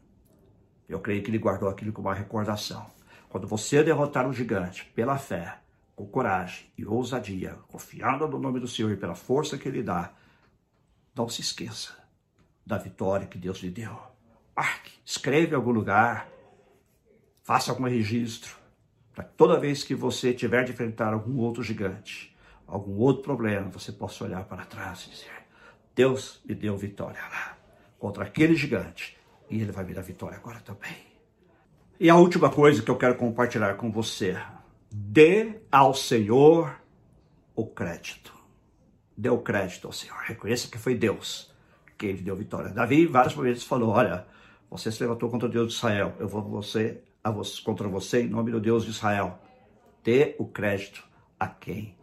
Eu 0.87 0.99
creio 0.99 1.23
que 1.23 1.29
ele 1.29 1.37
guardou 1.37 1.69
aquilo 1.69 1.91
como 1.91 2.07
uma 2.07 2.13
recordação. 2.13 2.85
Quando 3.29 3.47
você 3.47 3.83
derrotar 3.83 4.27
um 4.27 4.33
gigante 4.33 4.85
pela 4.95 5.17
fé, 5.17 5.59
com 5.95 6.05
coragem 6.05 6.67
e 6.77 6.85
ousadia, 6.85 7.57
confiando 7.67 8.27
no 8.27 8.37
nome 8.37 8.59
do 8.59 8.67
Senhor 8.67 8.91
e 8.91 8.97
pela 8.97 9.15
força 9.15 9.57
que 9.57 9.67
ele 9.67 9.81
dá, 9.81 10.11
não 11.15 11.29
se 11.29 11.41
esqueça 11.41 11.93
da 12.65 12.77
vitória 12.77 13.27
que 13.27 13.37
Deus 13.37 13.59
lhe 13.59 13.69
deu. 13.69 13.97
Marque, 14.55 14.93
escreve 15.05 15.53
em 15.53 15.55
algum 15.55 15.71
lugar, 15.71 16.27
faça 17.43 17.71
algum 17.71 17.85
registro, 17.85 18.55
para 19.13 19.23
toda 19.23 19.59
vez 19.59 19.83
que 19.83 19.95
você 19.95 20.33
tiver 20.33 20.65
de 20.65 20.73
enfrentar 20.73 21.13
algum 21.13 21.37
outro 21.37 21.63
gigante, 21.63 22.35
algum 22.67 22.97
outro 22.97 23.23
problema, 23.23 23.69
você 23.69 23.91
possa 23.91 24.25
olhar 24.25 24.43
para 24.43 24.65
trás 24.65 25.05
e 25.07 25.11
dizer: 25.11 25.45
Deus 25.95 26.41
me 26.45 26.53
deu 26.53 26.77
vitória 26.77 27.21
lá, 27.21 27.57
contra 27.97 28.25
aquele 28.25 28.55
gigante, 28.55 29.17
e 29.49 29.61
ele 29.61 29.71
vai 29.71 29.83
me 29.83 29.93
dar 29.93 30.01
vitória 30.01 30.37
agora 30.37 30.59
também. 30.59 30.95
E 31.99 32.09
a 32.09 32.15
última 32.15 32.49
coisa 32.49 32.81
que 32.81 32.91
eu 32.91 32.97
quero 32.97 33.15
compartilhar 33.15 33.75
com 33.75 33.91
você: 33.91 34.37
dê 34.91 35.61
ao 35.71 35.93
Senhor 35.93 36.79
o 37.55 37.65
crédito 37.65 38.35
deu 39.17 39.37
crédito 39.39 39.87
ao 39.87 39.93
Senhor. 39.93 40.17
Reconheça 40.17 40.67
que 40.67 40.77
foi 40.77 40.95
Deus 40.95 41.53
quem 41.97 42.11
lhe 42.11 42.21
deu 42.21 42.35
vitória. 42.35 42.71
Davi, 42.71 43.05
vários 43.05 43.35
momentos, 43.35 43.63
falou: 43.63 43.89
Olha, 43.89 44.27
você 44.69 44.91
se 44.91 45.01
levantou 45.01 45.29
contra 45.29 45.47
o 45.47 45.51
Deus 45.51 45.69
de 45.69 45.73
Israel. 45.75 46.13
Eu 46.19 46.27
vou 46.27 46.41
você, 46.43 47.01
a 47.23 47.31
você, 47.31 47.61
contra 47.61 47.87
você 47.87 48.23
em 48.23 48.29
nome 48.29 48.51
do 48.51 48.59
Deus 48.59 48.83
de 48.83 48.91
Israel. 48.91 49.39
Dê 50.03 50.35
o 50.37 50.45
crédito 50.45 51.03
a 51.39 51.47
quem 51.47 51.95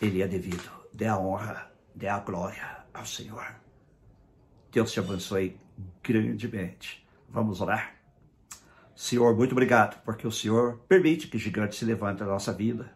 ele 0.00 0.22
é 0.22 0.28
devido. 0.28 0.70
Dê 0.92 1.06
a 1.06 1.18
honra, 1.18 1.70
dê 1.94 2.08
a 2.08 2.18
glória 2.18 2.84
ao 2.94 3.04
Senhor. 3.04 3.54
Deus 4.70 4.92
te 4.92 5.00
abençoe 5.00 5.58
grandemente. 6.02 7.06
Vamos 7.28 7.60
orar? 7.60 7.94
Senhor, 8.94 9.34
muito 9.36 9.52
obrigado, 9.52 10.02
porque 10.04 10.26
o 10.26 10.32
Senhor 10.32 10.78
permite 10.88 11.28
que 11.28 11.38
gigantes 11.38 11.78
se 11.78 11.84
levantem 11.84 12.26
na 12.26 12.32
nossa 12.32 12.52
vida, 12.52 12.92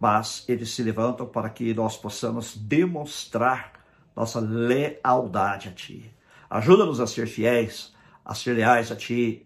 mas 0.00 0.44
eles 0.48 0.70
se 0.70 0.82
levantam 0.82 1.26
para 1.26 1.50
que 1.50 1.74
nós 1.74 1.96
possamos 1.96 2.56
demonstrar 2.56 3.72
nossa 4.14 4.40
lealdade 4.40 5.68
a 5.68 5.72
Ti. 5.72 6.14
Ajuda-nos 6.50 7.00
a 7.00 7.06
ser 7.06 7.26
fiéis, 7.26 7.94
a 8.24 8.34
ser 8.34 8.54
leais 8.54 8.92
a 8.92 8.96
Ti 8.96 9.44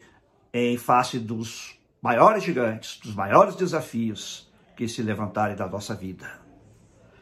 em 0.53 0.77
face 0.77 1.19
dos 1.19 1.79
maiores 2.01 2.43
gigantes, 2.43 2.99
dos 2.99 3.15
maiores 3.15 3.55
desafios 3.55 4.51
que 4.77 4.89
se 4.89 5.03
levantarem 5.03 5.57
da 5.57 5.69
nossa 5.69 5.95
vida. 5.95 6.43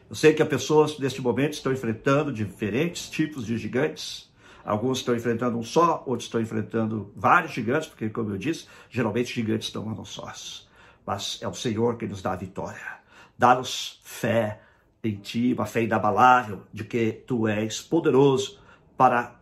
Eu 0.09 0.15
sei 0.15 0.33
que 0.33 0.41
as 0.41 0.49
pessoas 0.49 0.99
neste 0.99 1.21
momento 1.21 1.53
estão 1.53 1.71
enfrentando 1.71 2.33
diferentes 2.33 3.09
tipos 3.09 3.45
de 3.45 3.57
gigantes. 3.57 4.30
Alguns 4.63 4.99
estão 4.99 5.15
enfrentando 5.15 5.57
um 5.57 5.63
só, 5.63 6.03
outros 6.05 6.27
estão 6.27 6.39
enfrentando 6.39 7.11
vários 7.15 7.51
gigantes, 7.51 7.87
porque, 7.87 8.09
como 8.09 8.31
eu 8.31 8.37
disse, 8.37 8.67
geralmente 8.89 9.33
gigantes 9.33 9.73
não 9.73 9.89
andam 9.89 10.05
sós. 10.05 10.69
Mas 11.05 11.39
é 11.41 11.47
o 11.47 11.53
Senhor 11.53 11.97
que 11.97 12.07
nos 12.07 12.21
dá 12.21 12.33
a 12.33 12.35
vitória. 12.35 12.99
Dá-nos 13.37 13.99
fé 14.03 14.61
em 15.03 15.15
Ti, 15.15 15.53
uma 15.53 15.65
fé 15.65 15.83
inabalável 15.83 16.61
de 16.71 16.83
que 16.83 17.23
Tu 17.25 17.47
és 17.47 17.81
poderoso 17.81 18.59
para 18.95 19.35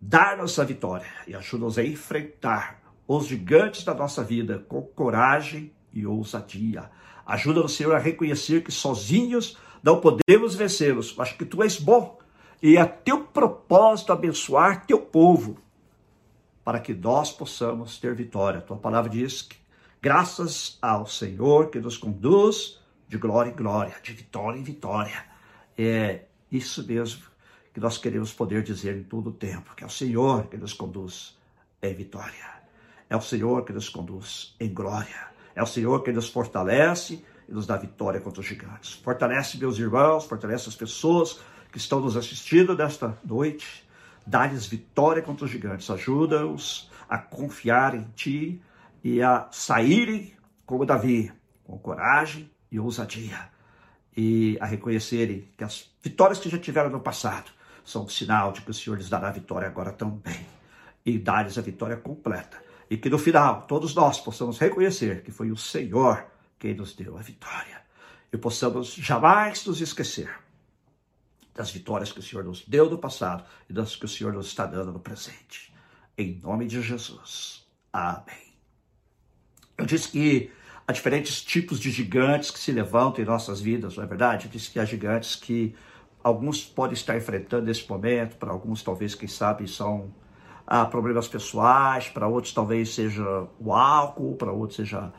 dar-nos 0.00 0.58
a 0.58 0.64
vitória 0.64 1.08
e 1.26 1.34
ajuda-nos 1.34 1.78
a 1.78 1.84
enfrentar 1.84 2.80
os 3.06 3.26
gigantes 3.26 3.84
da 3.84 3.94
nossa 3.94 4.22
vida 4.22 4.64
com 4.68 4.82
coragem 4.82 5.72
e 5.92 6.06
ousadia. 6.06 6.90
Ajuda-nos, 7.26 7.74
Senhor, 7.74 7.94
a 7.94 7.98
reconhecer 7.98 8.62
que 8.62 8.70
sozinhos 8.70 9.58
não 9.82 10.00
podemos 10.00 10.54
vencê-los, 10.54 11.14
mas 11.16 11.32
que 11.32 11.44
Tu 11.44 11.62
és 11.62 11.78
bom 11.78 12.17
e 12.62 12.76
é 12.76 12.84
teu 12.84 13.24
propósito 13.24 14.12
abençoar 14.12 14.86
teu 14.86 15.00
povo 15.00 15.58
para 16.64 16.80
que 16.80 16.92
nós 16.92 17.32
possamos 17.32 17.98
ter 17.98 18.14
vitória. 18.14 18.60
Tua 18.60 18.76
palavra 18.76 19.10
diz 19.10 19.42
que 19.42 19.56
graças 20.02 20.78
ao 20.82 21.06
Senhor 21.06 21.70
que 21.70 21.80
nos 21.80 21.96
conduz 21.96 22.78
de 23.08 23.16
glória 23.16 23.50
em 23.50 23.54
glória, 23.54 23.94
de 24.02 24.12
vitória 24.12 24.58
em 24.58 24.62
vitória. 24.62 25.24
É 25.76 26.24
isso 26.50 26.86
mesmo 26.86 27.22
que 27.72 27.80
nós 27.80 27.96
queremos 27.96 28.32
poder 28.32 28.62
dizer 28.62 28.96
em 28.96 29.02
todo 29.02 29.30
o 29.30 29.32
tempo, 29.32 29.74
que 29.74 29.84
é 29.84 29.86
o 29.86 29.90
Senhor 29.90 30.46
que 30.48 30.56
nos 30.56 30.72
conduz 30.74 31.38
em 31.80 31.94
vitória. 31.94 32.58
É 33.08 33.16
o 33.16 33.20
Senhor 33.20 33.64
que 33.64 33.72
nos 33.72 33.88
conduz 33.88 34.54
em 34.60 34.72
glória. 34.72 35.28
É 35.54 35.62
o 35.62 35.66
Senhor 35.66 36.02
que 36.02 36.12
nos 36.12 36.28
fortalece 36.28 37.24
e 37.48 37.52
nos 37.52 37.66
dá 37.66 37.76
vitória 37.76 38.20
contra 38.20 38.40
os 38.40 38.46
gigantes. 38.46 38.92
Fortalece 38.92 39.56
meus 39.58 39.78
irmãos, 39.78 40.26
fortalece 40.26 40.68
as 40.68 40.76
pessoas 40.76 41.40
que 41.70 41.78
estão 41.78 42.00
nos 42.00 42.16
assistindo 42.16 42.76
nesta 42.76 43.16
noite. 43.24 43.86
Dá-lhes 44.26 44.66
vitória 44.66 45.22
contra 45.22 45.44
os 45.44 45.50
gigantes. 45.50 45.88
Ajuda-os 45.90 46.90
a 47.08 47.18
confiar 47.18 47.94
em 47.94 48.04
Ti 48.14 48.60
e 49.02 49.22
a 49.22 49.48
saírem 49.50 50.34
como 50.66 50.84
Davi, 50.84 51.32
com 51.64 51.78
coragem 51.78 52.50
e 52.70 52.78
ousadia. 52.78 53.50
E 54.16 54.58
a 54.60 54.66
reconhecerem 54.66 55.48
que 55.56 55.64
as 55.64 55.90
vitórias 56.02 56.38
que 56.38 56.48
já 56.48 56.58
tiveram 56.58 56.90
no 56.90 57.00
passado 57.00 57.50
são 57.84 58.04
um 58.04 58.08
sinal 58.08 58.52
de 58.52 58.60
que 58.60 58.70
o 58.70 58.74
Senhor 58.74 58.96
lhes 58.96 59.08
dará 59.08 59.30
vitória 59.30 59.68
agora 59.68 59.92
também. 59.92 60.46
E 61.06 61.18
dar-lhes 61.18 61.56
a 61.56 61.62
vitória 61.62 61.96
completa. 61.96 62.62
E 62.90 62.96
que 62.96 63.08
no 63.08 63.18
final 63.18 63.62
todos 63.62 63.94
nós 63.94 64.20
possamos 64.20 64.58
reconhecer 64.58 65.22
que 65.22 65.30
foi 65.30 65.50
o 65.50 65.56
Senhor 65.56 66.26
quem 66.58 66.74
nos 66.74 66.94
deu 66.94 67.16
a 67.16 67.22
vitória. 67.22 67.80
E 68.30 68.36
possamos 68.36 68.92
jamais 68.94 69.64
nos 69.64 69.80
esquecer 69.80 70.28
das 71.58 71.72
vitórias 71.72 72.12
que 72.12 72.20
o 72.20 72.22
Senhor 72.22 72.44
nos 72.44 72.64
deu 72.64 72.88
no 72.88 72.96
passado 72.96 73.42
e 73.68 73.72
das 73.72 73.96
que 73.96 74.04
o 74.04 74.08
Senhor 74.08 74.32
nos 74.32 74.46
está 74.46 74.64
dando 74.64 74.92
no 74.92 75.00
presente. 75.00 75.74
Em 76.16 76.40
nome 76.40 76.68
de 76.68 76.80
Jesus. 76.80 77.66
Amém. 77.92 78.54
Eu 79.76 79.84
disse 79.84 80.08
que 80.08 80.52
há 80.86 80.92
diferentes 80.92 81.42
tipos 81.42 81.80
de 81.80 81.90
gigantes 81.90 82.52
que 82.52 82.60
se 82.60 82.70
levantam 82.70 83.24
em 83.24 83.26
nossas 83.26 83.60
vidas, 83.60 83.96
não 83.96 84.04
é 84.04 84.06
verdade? 84.06 84.46
Eu 84.46 84.52
disse 84.52 84.70
que 84.70 84.78
há 84.78 84.84
gigantes 84.84 85.34
que 85.34 85.74
alguns 86.22 86.64
podem 86.64 86.94
estar 86.94 87.16
enfrentando 87.16 87.66
nesse 87.66 87.88
momento, 87.90 88.36
para 88.36 88.52
alguns 88.52 88.80
talvez, 88.80 89.16
quem 89.16 89.28
sabe, 89.28 89.66
são 89.66 90.14
ah, 90.64 90.84
problemas 90.84 91.26
pessoais, 91.26 92.08
para 92.08 92.28
outros 92.28 92.54
talvez 92.54 92.94
seja 92.94 93.48
o 93.58 93.72
álcool, 93.72 94.36
para 94.36 94.52
outros 94.52 94.76
seja 94.76 95.12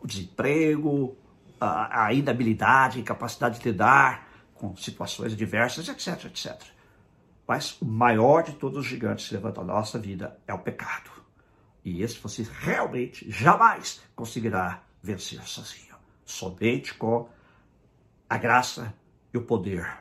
o 0.00 0.06
desemprego, 0.06 1.14
a, 1.60 2.06
a 2.06 2.14
inabilidade, 2.14 2.96
a 2.96 3.00
incapacidade 3.02 3.58
de 3.58 3.68
lidar 3.68 4.31
com 4.62 4.76
situações 4.76 5.36
diversas, 5.36 5.88
etc, 5.88 6.26
etc. 6.26 6.56
Mas 7.48 7.76
o 7.82 7.84
maior 7.84 8.44
de 8.44 8.52
todos 8.52 8.78
os 8.78 8.86
gigantes 8.86 9.26
que 9.26 9.34
levantam 9.34 9.64
a 9.64 9.66
nossa 9.66 9.98
vida 9.98 10.38
é 10.46 10.54
o 10.54 10.60
pecado. 10.60 11.10
E 11.84 12.00
esse 12.00 12.16
você 12.20 12.46
realmente 12.60 13.28
jamais 13.28 14.00
conseguirá 14.14 14.84
vencer 15.02 15.42
sozinho. 15.42 15.96
Somente 16.24 16.94
com 16.94 17.28
a 18.30 18.38
graça 18.38 18.94
e 19.34 19.36
o 19.36 19.42
poder 19.42 19.98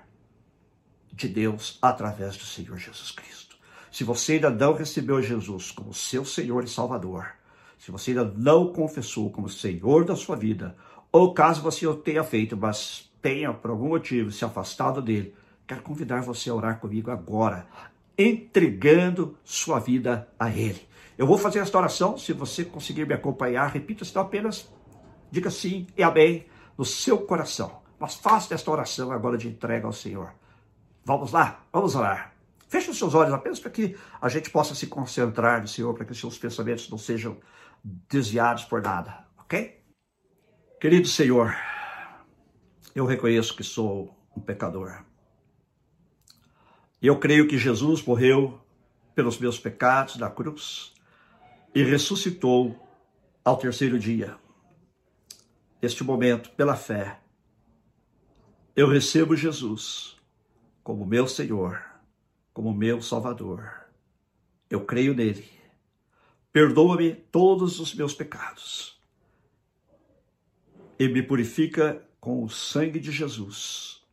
de 1.11 1.27
Deus 1.27 1.79
através 1.81 2.37
do 2.37 2.45
Senhor 2.45 2.77
Jesus 2.77 3.09
Cristo. 3.09 3.57
Se 3.91 4.03
você 4.03 4.33
ainda 4.33 4.51
não 4.51 4.73
recebeu 4.73 5.23
Jesus 5.23 5.71
como 5.71 5.91
seu 5.91 6.23
Senhor 6.23 6.63
e 6.63 6.67
Salvador, 6.67 7.33
se 7.79 7.89
você 7.89 8.11
ainda 8.11 8.25
não 8.25 8.71
confessou 8.71 9.31
como 9.31 9.49
Senhor 9.49 10.05
da 10.05 10.15
sua 10.15 10.35
vida, 10.35 10.77
ou 11.11 11.33
caso 11.33 11.63
você 11.63 11.87
o 11.87 11.95
tenha 11.95 12.23
feito, 12.23 12.55
mas 12.55 13.10
tenha, 13.21 13.53
por 13.53 13.71
algum 13.71 13.89
motivo, 13.89 14.31
se 14.31 14.43
afastado 14.43 15.01
dele, 15.01 15.35
quero 15.67 15.81
convidar 15.81 16.21
você 16.21 16.49
a 16.49 16.55
orar 16.55 16.79
comigo 16.79 17.11
agora, 17.11 17.67
entregando 18.17 19.37
sua 19.43 19.79
vida 19.79 20.27
a 20.39 20.49
ele. 20.49 20.81
Eu 21.17 21.27
vou 21.27 21.37
fazer 21.37 21.59
esta 21.59 21.77
oração, 21.77 22.17
se 22.17 22.33
você 22.33 22.65
conseguir 22.65 23.05
me 23.05 23.13
acompanhar, 23.13 23.67
repita 23.67 24.03
se 24.03 24.17
apenas, 24.17 24.69
diga 25.29 25.51
sim 25.51 25.87
e 25.97 26.03
amém 26.03 26.45
no 26.77 26.83
seu 26.83 27.19
coração. 27.19 27.81
Mas 27.99 28.15
faça 28.15 28.55
esta 28.55 28.71
oração 28.71 29.11
agora 29.11 29.37
de 29.37 29.47
entrega 29.47 29.85
ao 29.85 29.93
Senhor. 29.93 30.33
Vamos 31.05 31.31
lá, 31.31 31.63
vamos 31.71 31.95
orar. 31.95 32.33
Feche 32.67 32.89
os 32.89 32.97
seus 32.97 33.13
olhos 33.13 33.33
apenas 33.33 33.59
para 33.59 33.69
que 33.69 33.95
a 34.19 34.29
gente 34.29 34.49
possa 34.49 34.73
se 34.73 34.87
concentrar 34.87 35.61
no 35.61 35.67
Senhor, 35.67 35.93
para 35.93 36.05
que 36.05 36.11
os 36.11 36.19
seus 36.19 36.37
pensamentos 36.37 36.89
não 36.89 36.97
sejam 36.97 37.37
desviados 38.09 38.63
por 38.63 38.81
nada, 38.81 39.25
ok? 39.37 39.79
Querido 40.79 41.07
Senhor, 41.07 41.53
eu 42.95 43.05
reconheço 43.05 43.55
que 43.55 43.63
sou 43.63 44.15
um 44.35 44.41
pecador. 44.41 45.03
Eu 47.01 47.17
creio 47.19 47.47
que 47.47 47.57
Jesus 47.57 48.03
morreu 48.03 48.61
pelos 49.15 49.37
meus 49.37 49.59
pecados 49.59 50.17
na 50.17 50.29
cruz 50.29 50.93
e 51.73 51.83
ressuscitou 51.83 52.77
ao 53.43 53.57
terceiro 53.57 53.97
dia. 53.97 54.37
Neste 55.81 56.03
momento, 56.03 56.51
pela 56.51 56.75
fé, 56.75 57.19
eu 58.75 58.87
recebo 58.87 59.35
Jesus 59.35 60.15
como 60.83 61.05
meu 61.05 61.27
Senhor, 61.27 61.83
como 62.53 62.73
meu 62.73 63.01
Salvador. 63.01 63.85
Eu 64.69 64.85
creio 64.85 65.13
nele. 65.13 65.49
Perdoa-me 66.53 67.15
todos 67.15 67.79
os 67.79 67.93
meus 67.93 68.13
pecados 68.13 69.01
e 70.99 71.07
me 71.07 71.23
purifica 71.23 72.05
com 72.21 72.43
o 72.43 72.49
sangue 72.49 72.99
de 72.99 73.11
Jesus. 73.11 74.05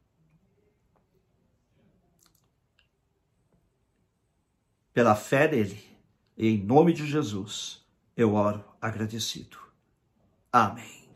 Pela 4.94 5.14
fé 5.14 5.46
nele, 5.46 5.84
e 6.36 6.48
em 6.48 6.62
nome 6.64 6.94
de 6.94 7.06
Jesus, 7.06 7.86
eu 8.16 8.34
oro 8.34 8.64
agradecido. 8.80 9.58
Amém. 10.50 11.06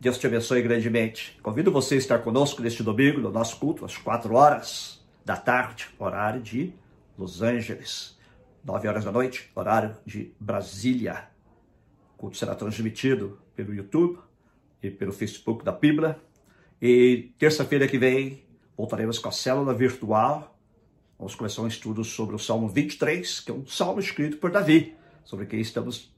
Deus 0.00 0.18
te 0.18 0.26
abençoe 0.26 0.60
grandemente. 0.60 1.38
Convido 1.42 1.70
você 1.70 1.94
a 1.94 1.98
estar 1.98 2.18
conosco 2.18 2.60
neste 2.60 2.82
domingo, 2.82 3.20
no 3.20 3.30
nosso 3.30 3.58
culto, 3.58 3.84
às 3.84 3.96
quatro 3.96 4.34
horas 4.34 5.00
da 5.24 5.36
tarde, 5.36 5.88
horário 5.98 6.42
de 6.42 6.74
Los 7.16 7.40
Angeles. 7.40 8.18
Nove 8.64 8.88
horas 8.88 9.04
da 9.04 9.12
noite, 9.12 9.50
horário 9.54 9.96
de 10.04 10.34
Brasília. 10.40 11.30
O 12.14 12.18
culto 12.18 12.36
será 12.36 12.54
transmitido 12.54 13.38
pelo 13.54 13.72
YouTube, 13.72 14.18
e 14.86 14.90
pelo 14.90 15.12
Facebook 15.12 15.64
da 15.64 15.72
Bíblia. 15.72 16.18
E 16.80 17.32
terça-feira 17.38 17.88
que 17.88 17.98
vem 17.98 18.44
voltaremos 18.76 19.18
com 19.18 19.28
a 19.28 19.32
célula 19.32 19.74
virtual. 19.74 20.58
Vamos 21.18 21.34
começar 21.34 21.62
um 21.62 21.66
estudo 21.66 22.04
sobre 22.04 22.36
o 22.36 22.38
Salmo 22.38 22.68
23, 22.68 23.40
que 23.40 23.50
é 23.50 23.54
um 23.54 23.66
salmo 23.66 24.00
escrito 24.00 24.36
por 24.36 24.50
Davi, 24.50 24.94
sobre 25.24 25.46
quem 25.46 25.60
estamos 25.60 26.14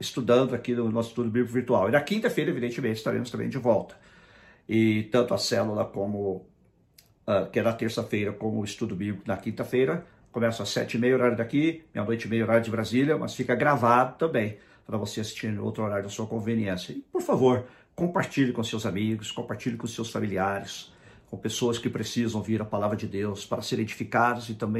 estudando 0.00 0.54
aqui 0.54 0.74
no 0.74 0.90
nosso 0.90 1.10
estudo 1.10 1.30
bíblico 1.30 1.52
virtual. 1.52 1.88
E 1.88 1.92
na 1.92 2.00
quinta-feira, 2.00 2.50
evidentemente, 2.50 2.96
estaremos 2.96 3.30
também 3.30 3.48
de 3.48 3.58
volta. 3.58 3.94
E 4.68 5.04
tanto 5.04 5.34
a 5.34 5.38
célula 5.38 5.84
como, 5.84 6.46
uh, 7.26 7.48
que 7.52 7.60
é 7.60 7.62
na 7.62 7.72
terça-feira, 7.72 8.32
como 8.32 8.60
o 8.60 8.64
estudo 8.64 8.96
bíblico 8.96 9.22
na 9.26 9.36
quinta-feira, 9.36 10.06
começa 10.32 10.62
às 10.62 10.70
sete 10.70 10.96
e 10.96 11.00
meia, 11.00 11.14
horário 11.14 11.36
daqui, 11.36 11.84
meia-noite 11.94 12.26
e 12.26 12.30
meia, 12.30 12.44
horário 12.44 12.64
de 12.64 12.70
Brasília, 12.70 13.16
mas 13.18 13.34
fica 13.34 13.54
gravado 13.54 14.16
também 14.16 14.58
para 14.86 14.96
você 14.96 15.20
assistir 15.20 15.46
em 15.46 15.58
outro 15.58 15.84
horário 15.84 16.04
da 16.04 16.10
sua 16.10 16.26
conveniência. 16.26 16.92
E, 16.92 17.00
por 17.12 17.22
favor, 17.22 17.66
Compartilhe 18.00 18.50
com 18.50 18.64
seus 18.64 18.86
amigos, 18.86 19.30
compartilhe 19.30 19.76
com 19.76 19.86
seus 19.86 20.08
familiares, 20.08 20.90
com 21.28 21.36
pessoas 21.36 21.76
que 21.78 21.90
precisam 21.90 22.40
ouvir 22.40 22.62
a 22.62 22.64
palavra 22.64 22.96
de 22.96 23.06
Deus 23.06 23.44
para 23.44 23.60
ser 23.60 23.78
edificados 23.78 24.48
e 24.48 24.54
também 24.54 24.68